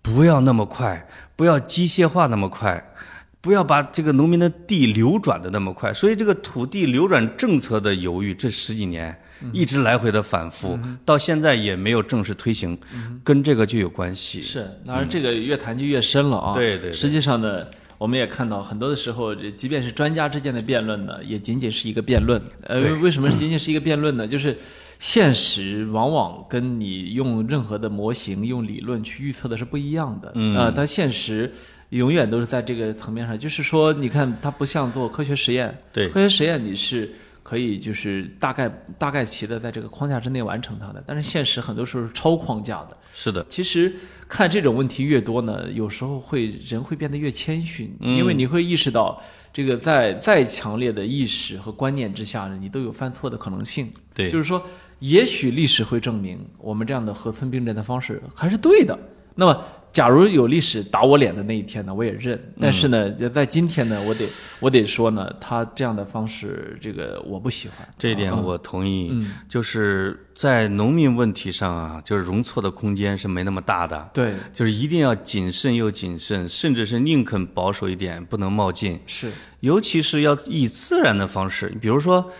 [0.02, 2.92] 不要那么快，不要机械化那么快，
[3.40, 5.94] 不要把这个农民的地流转的那么快。
[5.94, 9.16] 所以这个土地流转政策的犹豫，这十几年
[9.52, 12.76] 一直来回的反复，到现在也没有正式推行，
[13.22, 14.42] 跟这个就有关系。
[14.42, 16.52] 是，当然这个越谈就越深了啊。
[16.52, 17.64] 对对对实际上呢，
[17.98, 22.42] 我们也看到很多的时候，即便是专家之间的辩论呢，也仅仅是一个辩论。
[22.62, 24.26] 呃，为什么仅仅是一个辩论呢？
[24.26, 24.58] 就是
[24.98, 30.32] 现实往往跟你用任何的模型、用理论去预测的是不一样的。
[30.34, 31.52] 嗯呃，它现实
[31.90, 35.76] 永远都是在这个层面上，就是说，你看，它不像做科学实验。
[35.92, 37.10] 对科学实验你是。
[37.40, 41.02] 可以就是大概大概齐的在这个框架之内完成它的。
[41.06, 42.96] 但是现实很多时候是超框架的。
[43.14, 43.90] 是的，其实
[44.28, 49.18] 看这种问题越多呢，有时候会人会变得越谦逊，因为你会意识到，
[49.50, 53.90] 这个在再强烈的意识和观念之下呢，你都有犯错的可能性。
[54.14, 54.62] 对，就是说，
[54.98, 58.98] 也许历史会证明我们这样的合村并镇的方式还是对的。
[59.34, 59.64] 那么。
[59.90, 62.38] 假如有历史打我脸的那一天呢，我也认。
[62.60, 64.28] 但是呢，在今天呢，我得
[64.60, 67.88] 我得说呢，他这样的方式，这个我不喜欢。
[67.98, 69.26] 这一点我同意。
[69.48, 74.10] 就是在农民问题上啊，就是容错的空间是没那么大的。
[74.12, 79.00] 对，就是一定要谨慎又谨慎，甚至是宁肯保守一点，不能冒进。
[79.06, 82.30] 是，尤其是要以自然的方式，比如说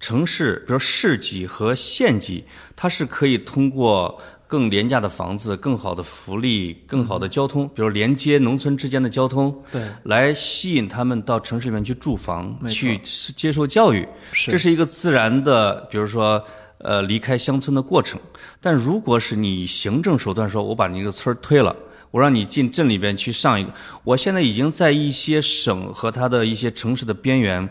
[0.00, 2.44] 城市，比如市级和县级，
[2.76, 4.20] 它是可以通过。
[4.50, 12.96] 更廉价的房子、更好的福利、更好的交通，比如连接农村之间的交通，对，来吸引他们到城市里面去住房、去
[13.36, 16.42] 接受教育，是，这是一个自然的，比如说，
[16.78, 18.18] 呃，离开乡村的过程。
[18.58, 21.76] 但如果是你行政手段说，我把你这个村儿推了，
[22.10, 27.68] 我让你进镇里边去上一个，我现在已经在一些省和它的一些城市的边缘。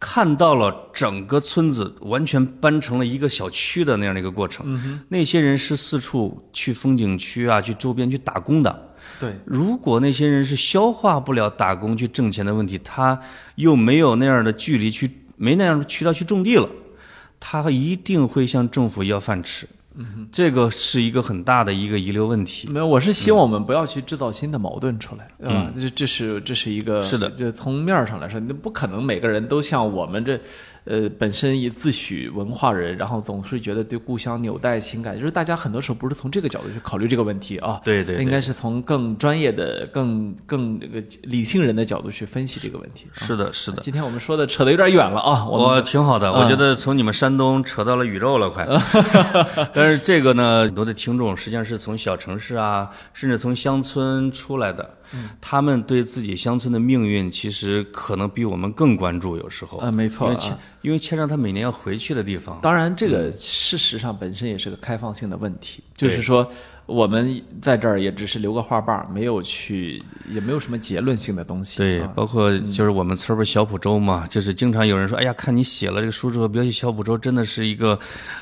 [0.00, 8.90] 看到了整个村子完全搬成了一个小区的那样的一个过程，那些人是四处去风景区啊，去周边去打工的。
[9.18, 13.20] 对，如果那些人是消化不了打工去挣钱的问题，他
[13.56, 16.68] 又没有那样的距离去，没那样的渠道去种地了，
[17.38, 19.68] 他一定会向政府要饭吃。
[20.00, 22.68] 嗯，这个是一个很大的一个遗留问题。
[22.68, 25.70] 没有，我是希望我们不要去制造新的矛盾出来，对吧？
[25.76, 30.40] 这这是这是一个是的，就从面上来说，那不可能每个人都像我们这。
[30.84, 37.80] 呃，本身也自诩文化人，然后总是觉得对故乡纽带情感，就是大家很多时候不是从这个角度去考虑这个问题啊。
[37.84, 43.06] 对对，应该是从更专业的、更更这个理性人的角度去分析这个问题。
[43.12, 43.82] 是的，是的。
[43.82, 45.46] 今天我们说的扯得有点远了啊。
[45.46, 48.66] 我挺好的，我觉得从你们山东扯到了宇宙了，快。
[49.72, 54.88] 但是这个呢，很多的听众实际上是从小城市啊，甚至从乡村出来的。
[55.40, 59.36] 他们对自己乡村的命运，其实可能比我们更关注。
[59.36, 62.58] 有时候啊，没错，因为牵因为签上他每年要回去的地方。
[62.62, 66.50] 当然，这个事实上本身也是个开放性的问题，就是说。
[66.90, 71.78] 我们在这儿也只是留个话瓣，没有去，也没有什么结论性的东西。
[71.78, 77.98] 对，包括就是我们村儿不是小浦州嘛，就是经常有人说，哎呀，看你写了这个书之后，比起小浦州真的是一个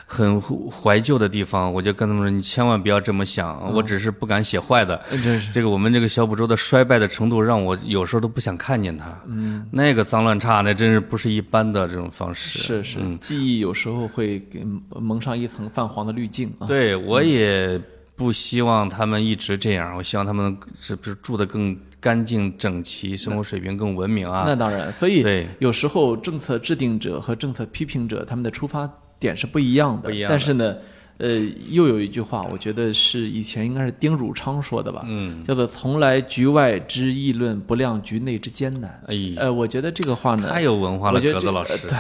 [0.06, 1.72] 很怀旧的地方。
[1.72, 4.98] 我就跟他们说，你千万不要这么想，我只是不敢写坏的。
[5.10, 9.06] 这是这个我们这个小浦州的衰败的程度，让我有时候都不想看见它。
[9.26, 12.58] 嗯，那个脏乱差，那真是不是一般的这种方式。
[12.58, 14.64] 是是，记忆有时候会给
[14.98, 16.50] 蒙上一层泛黄的滤镜。
[16.66, 17.78] 对，我也。
[18.18, 24.42] 不希望他们一直这样，我希望他们是不是住的更干净整齐，生活水平更文明啊？
[24.44, 28.90] 那当然，所以对有时候政策制定者和政策批评者他们的出发
[29.20, 30.08] 点是不一样的。
[30.08, 30.28] 不一样。
[30.28, 30.74] 但是呢，
[31.18, 35.04] 呃，又有一句话，我觉得是以前应该是丁汝昌说的吧？
[35.06, 35.44] 嗯。
[35.44, 39.00] 叫做“从来局外之议论，不量局内之艰难”。
[39.06, 39.14] 哎。
[39.36, 41.86] 呃，我觉得这个话呢，太有文化了，格子老师。
[41.86, 41.96] 对。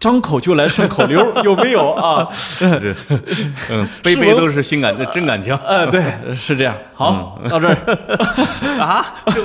[0.00, 2.28] 张口就来顺口溜， 有没有啊？
[3.70, 5.52] 嗯，杯杯都是心感的真感情。
[5.66, 6.02] 呃，对，
[6.36, 6.74] 是这样。
[6.94, 7.76] 好，到这儿
[8.78, 9.42] 啊，就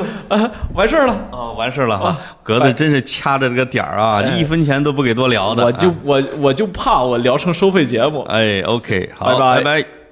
[0.73, 1.13] 完事儿了。
[1.31, 2.15] 啊，完事儿了哈。
[2.43, 5.65] 格子真是掐着这个点儿啊，一分钱都不给多聊的。
[5.65, 8.21] 我就我我就怕我聊成收费节目。
[8.29, 10.02] 哎，OK，好，拜拜拜。